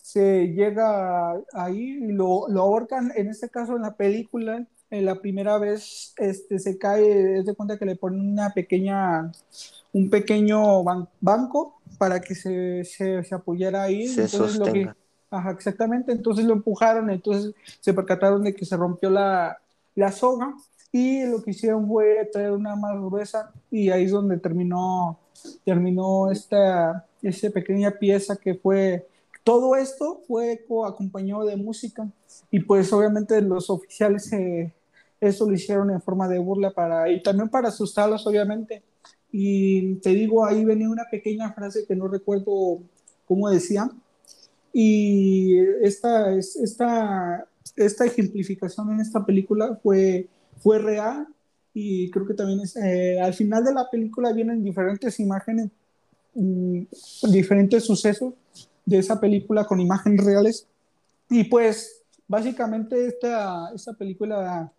[0.08, 5.20] se llega ahí y lo, lo, ahorcan, en este caso en la película, en la
[5.20, 9.30] primera vez este, se cae, es de cuenta que le ponen una pequeña,
[9.92, 14.08] un pequeño ban banco para que se, se, se apoyara ahí.
[14.08, 14.92] Se entonces, sostenga.
[14.92, 15.00] lo que,
[15.30, 19.58] ajá, exactamente, entonces lo empujaron, entonces se percataron de que se rompió la,
[19.94, 20.56] la soga
[20.90, 25.20] y lo que hicieron fue traer una más gruesa y ahí es donde terminó,
[25.66, 29.06] terminó esta, esta pequeña pieza que fue
[29.48, 32.06] todo esto fue acompañado de música
[32.52, 34.74] y pues obviamente los oficiales eh,
[35.22, 38.84] eso lo hicieron en forma de burla para y también para asustarlos obviamente.
[39.32, 42.82] Y te digo ahí venía una pequeña frase que no recuerdo
[43.26, 43.90] cómo decía.
[44.74, 50.28] Y esta, esta, esta ejemplificación en esta película fue,
[50.58, 51.26] fue real
[51.74, 55.70] y creo que también es, eh, al final de la película vienen diferentes imágenes
[56.36, 56.82] mmm,
[57.32, 58.34] diferentes sucesos
[58.88, 60.68] de esa película con imágenes reales.
[61.30, 64.72] Y pues básicamente esta, esta película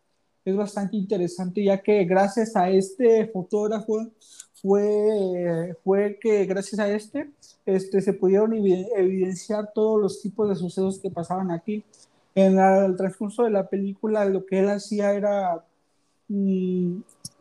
[0.45, 4.11] es bastante interesante ya que gracias a este fotógrafo
[4.55, 7.31] fue, fue que gracias a este,
[7.67, 11.85] este se pudieron evidenciar todos los tipos de sucesos que pasaban aquí.
[12.35, 15.65] En el transcurso de la película, lo que él hacía era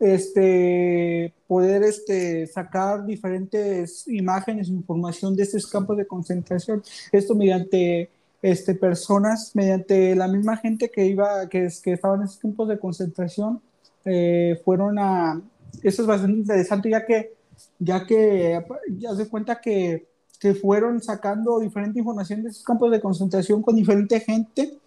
[0.00, 6.82] este, poder este, sacar diferentes imágenes, información de estos campos de concentración.
[7.12, 8.10] Esto mediante
[8.42, 12.78] este, personas, mediante la misma gente que iba, que, que estaba en esos campos de
[12.78, 13.60] concentración,
[14.04, 15.40] eh, fueron a,
[15.82, 17.34] eso es bastante interesante ya que,
[17.78, 18.64] ya que,
[18.96, 20.06] ya se cuenta que,
[20.38, 24.78] que fueron sacando diferente información de esos campos de concentración con diferente gente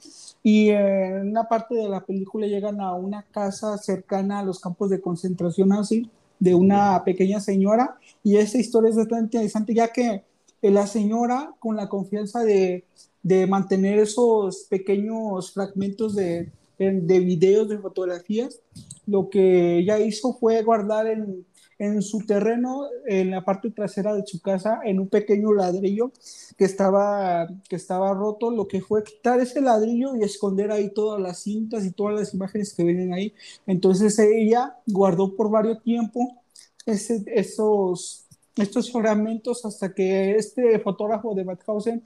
[0.43, 4.89] y en una parte de la película llegan a una casa cercana a los campos
[4.89, 7.97] de concentración así de una pequeña señora.
[8.23, 10.23] Y esa historia es bastante interesante ya que
[10.61, 12.83] la señora con la confianza de,
[13.21, 18.59] de mantener esos pequeños fragmentos de, de videos, de fotografías,
[19.05, 21.45] lo que ella hizo fue guardar en,
[21.81, 26.11] en su terreno, en la parte trasera de su casa, en un pequeño ladrillo
[26.55, 31.19] que estaba, que estaba roto, lo que fue quitar ese ladrillo y esconder ahí todas
[31.19, 33.33] las cintas y todas las imágenes que vienen ahí.
[33.65, 36.43] Entonces ella guardó por varios tiempo
[36.85, 38.27] ese, esos,
[38.57, 42.03] estos fragmentos hasta que este fotógrafo de Mauthausen,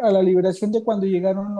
[0.00, 1.54] a la liberación de cuando llegaron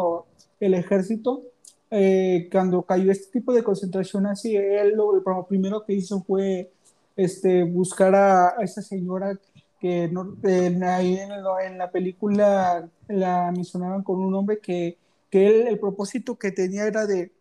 [0.61, 1.42] el ejército,
[1.90, 6.72] eh, cuando cayó este tipo de concentración así, él lo, primero que hizo fue
[7.17, 9.39] este, buscar a, esa señora
[9.81, 14.97] que no, en, ahí en, la película la mencionaban con un hombre que,
[15.31, 17.33] que él, el propósito que tenía era de,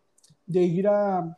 [0.45, 1.37] de ir a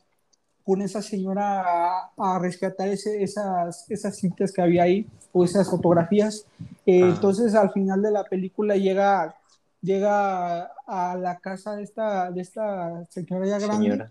[0.64, 6.48] con esa señora a, rescatar ese, esas, esas cintas que había ahí o esas fotografías.
[6.88, 9.36] Eh, entonces al final de la película llega
[9.82, 14.06] llega a la casa de esta, de esta señora ya grande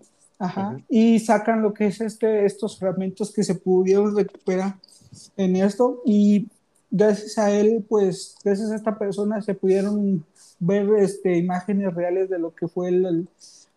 [0.88, 4.76] y sacan lo que es este, estos fragmentos que se pudieron recuperar
[5.36, 6.48] en esto y
[6.90, 10.24] gracias a él, pues gracias a esta persona se pudieron
[10.58, 13.28] ver este, imágenes reales de lo que fue el,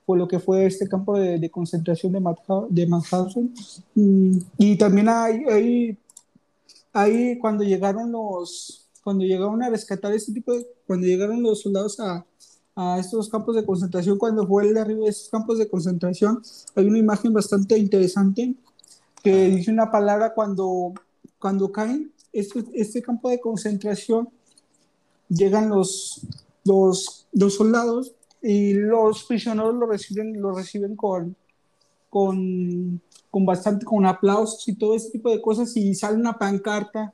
[0.07, 2.21] lo que fue este campo de, concentración de,
[2.69, 3.53] de Mauthausen
[3.95, 5.97] y, y, también hay,
[6.93, 11.97] ahí cuando llegaron los cuando llegaron a rescatar este tipo de, cuando llegaron los soldados
[11.99, 12.25] a,
[12.79, 16.43] a estos campos de concentración, cuando fue el de arriba de estos campos de concentración,
[16.75, 18.53] hay una imagen bastante interesante
[19.23, 20.93] que dice una palabra cuando,
[21.39, 24.29] cuando caen este, este campo de concentración,
[25.27, 26.21] llegan los,
[26.65, 28.13] los, los soldados
[28.43, 31.35] y los prisioneros lo reciben, lo reciben con,
[32.11, 33.01] con,
[33.31, 37.11] con bastante, con aplausos y todo ese tipo de cosas y sale una pancarta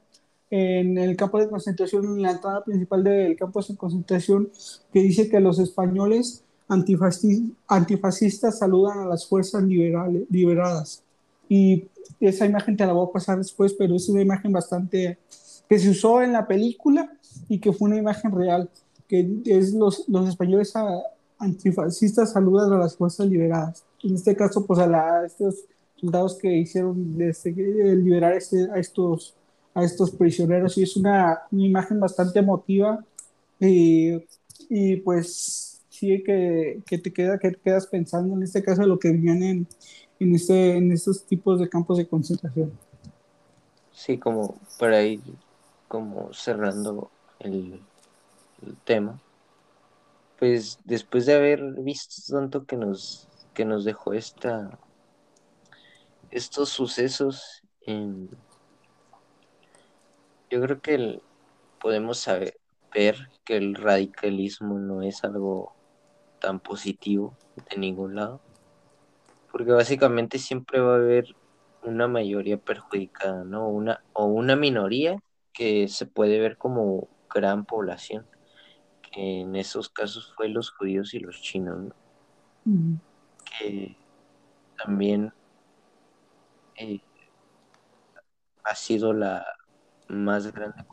[0.56, 4.52] en el campo de concentración, en la entrada principal del campo de concentración,
[4.92, 11.02] que dice que los españoles antifascistas saludan a las fuerzas liberales, liberadas.
[11.50, 11.88] Y
[12.20, 15.18] esa imagen te la voy a pasar después, pero es una imagen bastante
[15.68, 17.12] que se usó en la película
[17.50, 18.70] y que fue una imagen real,
[19.08, 20.72] que es los, los españoles
[21.40, 23.84] antifascistas saludan a las fuerzas liberadas.
[24.04, 28.78] En este caso, pues a, la, estos soldados que hicieron de, este, liberar este, a
[28.78, 29.34] estos
[29.74, 33.04] a estos prisioneros y es una, imagen bastante emotiva
[33.60, 34.24] y,
[34.70, 39.12] y pues sí que, que, te queda, que quedas pensando en este caso lo que
[39.12, 39.68] vienen
[40.20, 42.72] en, este, en estos tipos de campos de concentración.
[43.92, 45.22] Sí, como para ir
[45.88, 47.80] como cerrando el,
[48.66, 49.22] el tema,
[50.40, 54.78] pues después de haber visto tanto que nos, que nos dejó esta,
[56.32, 58.30] estos sucesos en
[60.54, 61.20] yo creo que
[61.82, 62.60] podemos saber,
[62.94, 65.74] ver que el radicalismo no es algo
[66.40, 67.36] tan positivo
[67.72, 68.40] de ningún lado,
[69.52, 71.36] porque básicamente siempre va a haber
[71.82, 73.68] una mayoría perjudicada, ¿no?
[73.68, 75.18] Una, o una minoría
[75.54, 78.28] que se puede ver como gran población,
[79.02, 81.96] que en esos casos fue los judíos y los chinos, ¿no?
[83.58, 83.98] Que
[84.78, 85.34] también
[86.76, 87.02] eh,
[88.64, 89.46] ha sido la,
[90.08, 90.84] más grande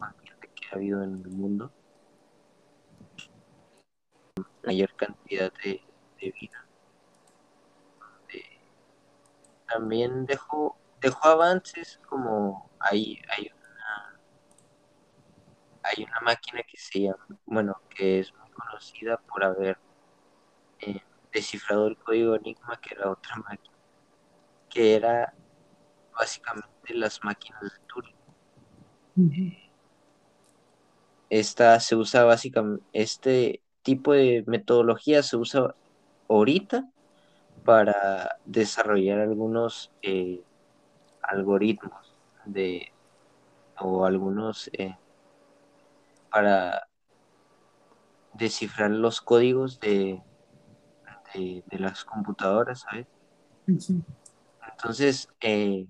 [0.54, 1.72] que ha habido en el mundo.
[4.64, 5.82] Mayor cantidad de,
[6.20, 6.66] vida.
[9.66, 14.20] también dejó, dejó avances como hay, hay una
[15.82, 19.78] hay una máquina que se llama, bueno, que es muy conocida por haber
[20.80, 21.00] eh,
[21.32, 23.76] descifrado el código Enigma, que era otra máquina,
[24.68, 25.32] que era
[26.12, 28.19] básicamente las máquinas de Turing
[31.30, 35.74] esta se usa básicamente, este tipo de metodología se usa
[36.28, 36.88] ahorita
[37.64, 40.42] para desarrollar algunos eh,
[41.22, 42.14] algoritmos
[42.44, 42.92] de
[43.78, 44.96] o algunos eh,
[46.30, 46.86] para
[48.34, 50.22] descifrar los códigos de,
[51.34, 53.06] de, las computadoras, ¿sabes?
[53.66, 55.86] Entonces, eh,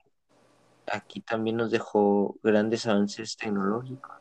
[0.90, 4.16] aquí también nos dejó grandes avances tecnológicos,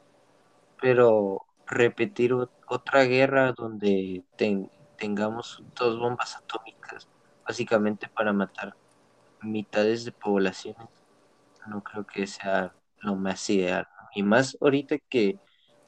[0.81, 2.33] pero repetir
[2.67, 4.23] otra guerra donde
[4.97, 7.07] tengamos dos bombas atómicas,
[7.45, 8.75] básicamente para matar
[9.41, 10.87] mitades de poblaciones,
[11.67, 13.87] no creo que sea lo más ideal.
[14.13, 15.39] Y más ahorita que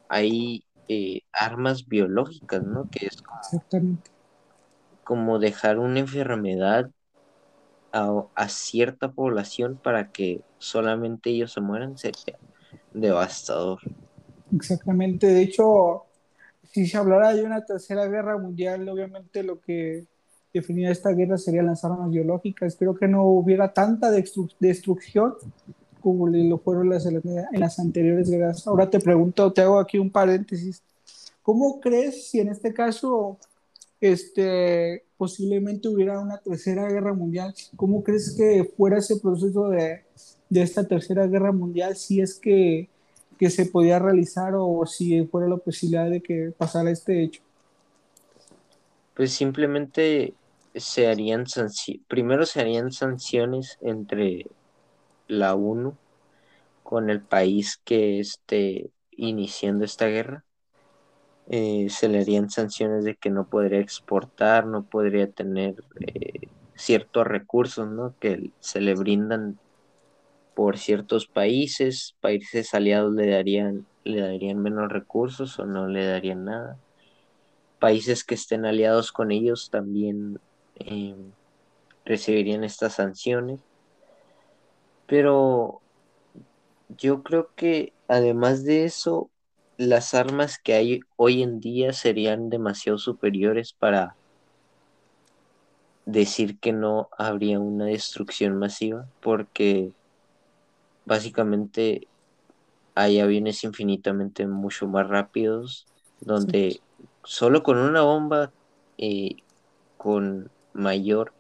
[0.09, 2.89] hay eh, armas biológicas, ¿no?
[2.89, 3.23] Que es
[5.03, 6.89] como, dejar una enfermedad
[7.91, 12.37] a, cierta población para que solamente ellos se mueran sería
[12.93, 13.79] devastador.
[14.53, 16.03] Exactamente, de hecho,
[16.71, 20.05] si se hablara de una tercera guerra mundial, obviamente lo que
[20.53, 22.73] definía esta guerra serían las armas biológicas.
[22.73, 25.33] Espero que no hubiera tanta destrucción
[26.01, 28.65] como lo fueron las, en las anteriores guerras.
[28.67, 30.81] Ahora te pregunto, te hago aquí un paréntesis.
[31.43, 33.37] ¿Cómo crees si en este caso
[33.99, 37.53] este, posiblemente hubiera una tercera guerra mundial?
[37.75, 40.03] ¿Cómo crees que fuera ese proceso de,
[40.49, 42.89] de esta tercera guerra mundial si es que,
[43.37, 47.43] que, se podía realizar o si fuera la posibilidad de que pasara este hecho?
[49.13, 50.33] Pues simplemente
[50.73, 51.45] se harían
[52.07, 54.47] primero se harían sanciones entre
[55.27, 55.93] la ONU
[56.81, 60.43] con el país que esté iniciando esta guerra.
[61.49, 67.27] Eh, se le harían sanciones de que no podría exportar, no podría tener eh, ciertos
[67.27, 68.15] recursos ¿no?
[68.19, 69.59] que se le brindan
[70.53, 76.45] por ciertos países, países aliados le darían, le darían menos recursos o no le darían
[76.45, 76.77] nada.
[77.79, 80.39] Países que estén aliados con ellos también
[80.75, 81.15] eh,
[82.05, 83.59] recibirían estas sanciones.
[85.07, 85.81] Pero
[86.89, 89.30] yo creo que además de eso,
[89.81, 94.15] las armas que hay hoy en día serían demasiado superiores para
[96.05, 99.91] decir que no habría una destrucción masiva, porque
[101.05, 102.07] básicamente
[102.93, 105.87] hay aviones infinitamente mucho más rápidos,
[106.19, 106.79] donde
[107.23, 108.51] solo con una bomba
[108.99, 109.37] eh,
[109.97, 111.33] con mayor,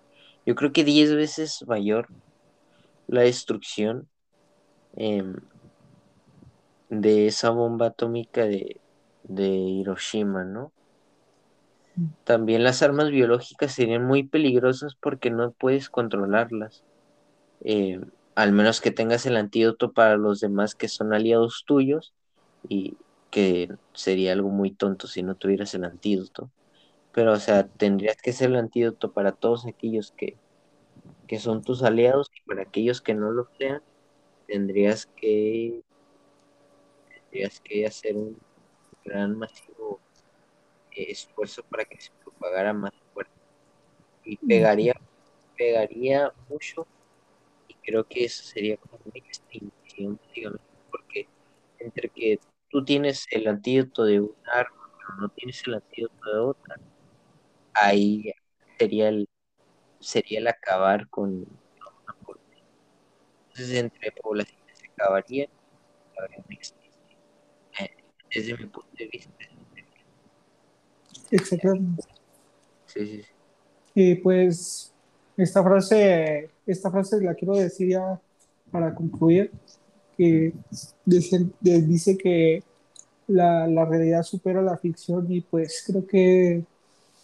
[0.47, 2.07] yo creo que 10 veces mayor
[3.07, 4.07] la destrucción
[4.95, 5.35] em,
[6.91, 8.77] de esa bomba atómica de,
[9.29, 10.73] Hiroshima, ¿no?
[12.25, 16.83] También las armas biológicas serían muy peligrosas porque no puedes controlarlas.
[17.61, 22.13] Em, al menos que tengas el antídoto para los demás que son aliados tuyos
[22.67, 22.97] y
[23.29, 26.49] que sería algo muy tonto si no tuvieras el antídoto.
[27.13, 30.35] Pero, o sea, tendrías que ser el antídoto para todos aquellos que,
[31.27, 33.81] que son tus aliados y para aquellos que no lo sean,
[34.47, 35.83] tendrías que,
[37.31, 38.37] tendrías que hacer un
[39.05, 39.99] gran masivo
[40.91, 43.31] eh, esfuerzo para que se propagara más fuerte.
[44.25, 44.93] Y pegaría,
[45.57, 46.85] pegaría mucho
[47.67, 50.59] y creo que eso sería como una extinción, digamos,
[50.91, 51.27] porque
[51.79, 52.39] entre que
[52.69, 56.75] tú tienes el antídoto de un arma, pero no tienes el antídoto de otra,
[57.73, 58.33] ahí
[58.77, 59.27] sería el
[59.99, 61.61] sería el acabar con una.
[63.49, 66.43] Entonces, entre poblaciones se acabaría, eh,
[68.33, 69.31] desde mi punto de vista.
[71.31, 72.03] Exactamente.
[72.87, 73.25] Sí, sí, sí.
[73.93, 74.93] Y pues
[75.37, 78.19] esta frase, esta frase la quiero decir ya
[78.71, 79.51] para concluir,
[80.17, 80.53] que
[81.05, 82.63] dice, dice que
[83.27, 86.63] la, la realidad supera la ficción y pues creo que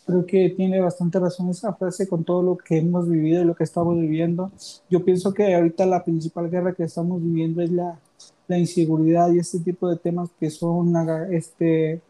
[0.07, 3.53] Creo que tiene bastante razón esa frase con todo lo que hemos vivido y lo
[3.53, 4.53] que estamos viviendo.
[4.89, 7.99] Yo pienso que ahorita la principal guerra que estamos viviendo es la,
[8.47, 10.93] la inseguridad y este tipo de temas que son,
[11.31, 12.01] este,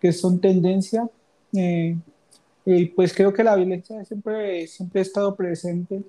[0.00, 1.08] que son tendencia.
[1.54, 1.96] Eh,
[2.64, 6.02] y pues creo que la violencia siempre, siempre ha estado presente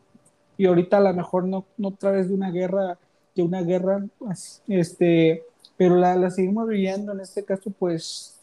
[0.57, 2.97] y ahorita a lo mejor no, no a través de una guerra,
[3.35, 4.05] de una guerra,
[4.67, 5.43] este,
[5.75, 8.33] pero la, la seguimos viviendo en este caso pues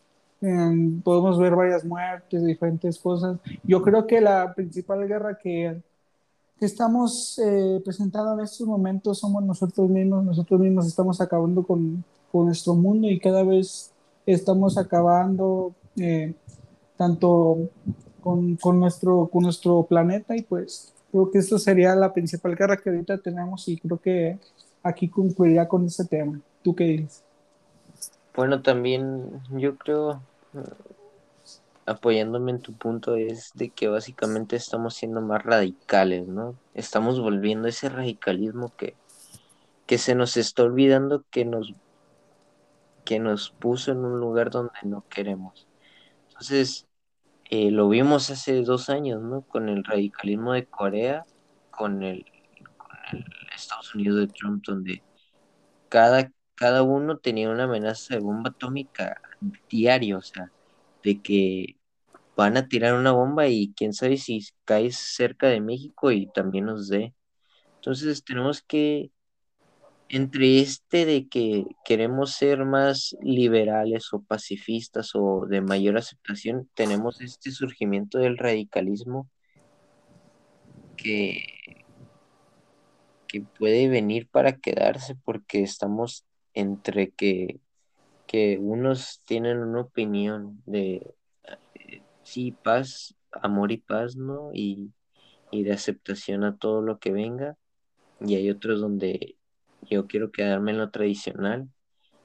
[1.05, 3.39] podemos ver varias muertes, diferentes cosas.
[3.63, 5.77] Yo creo que la principal guerra que,
[6.61, 10.23] que estamos eh, presentando en estos momentos somos nosotros mismos.
[10.23, 13.91] Nosotros mismos estamos acabando con, con nuestro mundo y cada vez
[14.27, 16.35] estamos acabando eh,
[16.99, 17.71] tanto
[18.21, 22.77] con, con, nuestro, con nuestro planeta y pues creo que esto sería la principal guerra
[22.77, 24.39] que ahorita tenemos y creo que
[24.83, 26.39] aquí concluiría con este tema.
[26.63, 27.23] ¿Tú qué dices?
[28.37, 29.25] Bueno, también
[29.57, 30.21] yo creo
[31.87, 36.57] apoyándome en tu punto, es de que básicamente estamos siendo más radicales, ¿no?
[36.75, 38.95] Estamos volviendo a ese radicalismo que,
[39.87, 41.75] que se nos está olvidando que nos
[43.05, 45.67] que nos puso en un lugar donde no queremos.
[46.29, 46.87] Entonces,
[47.51, 49.41] eh, lo vimos hace dos años, ¿no?
[49.43, 51.25] Con el radicalismo de Corea,
[51.71, 52.25] con el,
[52.77, 55.03] con el Estados Unidos de Trump, donde
[55.89, 59.21] cada, cada uno tenía una amenaza de bomba atómica
[59.69, 60.53] diario, o sea,
[61.03, 61.77] de que
[62.37, 66.67] van a tirar una bomba y quién sabe si cae cerca de México y también
[66.67, 67.15] nos dé.
[67.77, 69.11] Entonces tenemos que,
[70.09, 77.21] entre este de que queremos ser más liberales o pacifistas o de mayor aceptación, tenemos
[77.21, 79.29] este surgimiento del radicalismo
[80.97, 81.45] que,
[83.29, 86.25] que puede venir para quedarse porque estamos
[86.55, 87.61] entre que,
[88.31, 91.17] que unos tienen una opinión de
[91.75, 94.51] eh, sí, paz, amor y paz, ¿no?
[94.55, 94.93] Y,
[95.51, 97.57] y de aceptación a todo lo que venga.
[98.21, 99.37] Y hay otros donde
[99.83, 101.69] yo quiero quedarme en lo tradicional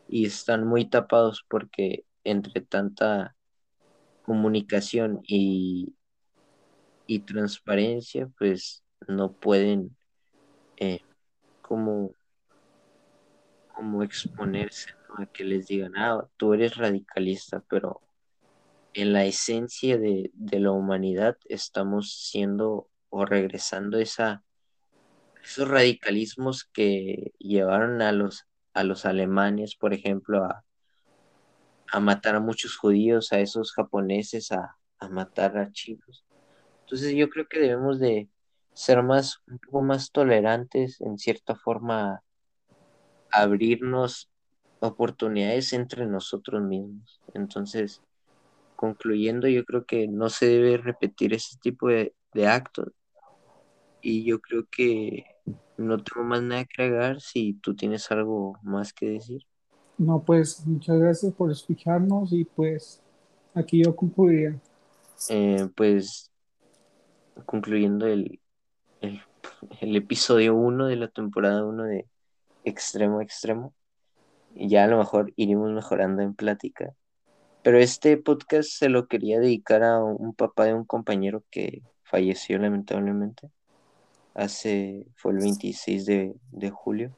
[0.07, 3.36] y están muy tapados porque entre tanta
[4.22, 5.95] comunicación y,
[7.07, 9.98] y transparencia, pues no pueden
[10.77, 10.99] eh,
[11.64, 12.11] como,
[13.76, 15.24] como exponerse ¿no?
[15.24, 18.02] a que les digan, ah, tú eres radicalista, pero
[18.94, 24.44] en la esencia de, de la humanidad estamos siendo o regresando esa,
[25.44, 30.64] esos radicalismos que llevaron a los, a los alemanes, por ejemplo, a,
[31.92, 36.26] a matar a muchos judíos, a esos japoneses, a, a matar a chinos.
[36.82, 38.30] Entonces yo creo que debemos de
[38.74, 42.22] ser más, un poco más tolerantes, en cierta forma,
[43.41, 44.30] abrirnos
[44.80, 47.22] oportunidades entre nosotros mismos.
[47.34, 48.02] Entonces,
[48.76, 52.91] concluyendo, yo creo que no se debe repetir ese tipo de, de actos.
[54.02, 55.26] Y yo creo que
[55.78, 59.45] no tengo más nada que agregar si tú tienes algo más que decir.
[59.98, 63.02] No, pues muchas gracias por escucharnos y pues
[63.53, 64.60] aquí yo concluiría.
[65.30, 66.32] Eh, pues
[67.45, 68.40] concluyendo el,
[69.02, 69.22] el,
[69.82, 72.07] el episodio 1 de la temporada 1 de
[72.66, 73.74] Extremo Extremo,
[74.54, 76.94] ya a lo mejor iremos mejorando en plática.
[77.64, 82.60] Pero este podcast se lo quería dedicar a un papá de un compañero que falleció
[82.60, 83.50] lamentablemente.
[84.34, 87.16] Hace, fue el 26 de, de julio.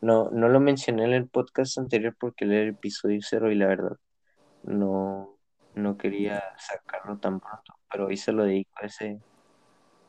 [0.00, 3.66] No, no lo mencioné en el podcast anterior porque era el episodio cero y la
[3.66, 3.96] verdad
[4.62, 5.38] no,
[5.74, 9.20] no quería sacarlo tan pronto, pero hoy se lo dedico a ese,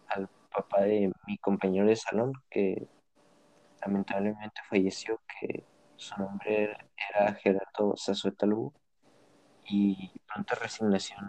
[0.08, 2.88] al papá de mi compañero de salón que
[3.82, 5.66] lamentablemente falleció, que
[5.96, 6.78] su nombre
[7.10, 8.74] era Gerardo Zazueta Lugo,
[9.66, 11.20] y pronta resignación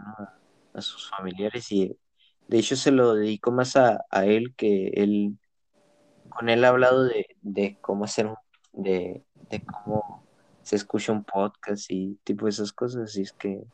[0.73, 1.99] a, sus familiares y
[2.47, 5.37] de hecho se lo dedico más a, a él que él
[6.31, 8.31] con él ha hablado de, de cómo hacer
[8.73, 10.25] de, de cómo
[10.63, 13.65] se escucha un podcast y tipo esas cosas y es que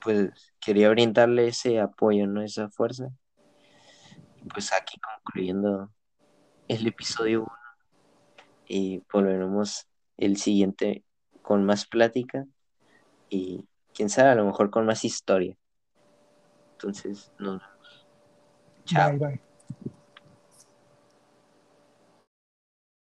[0.00, 0.30] pues
[0.60, 2.42] quería brindarle ese apoyo, ¿no?
[2.42, 3.08] Esa fuerza.
[4.42, 5.90] Y pues aquí concluyendo
[6.68, 7.48] el episodio 1
[8.66, 11.02] y volveremos el siguiente
[11.42, 12.46] con más plática
[13.30, 15.56] y quién sabe, a lo mejor con más historia.
[16.72, 18.08] Entonces, nos vemos.
[18.84, 19.10] Chao.
[19.10, 19.47] Bye, bye.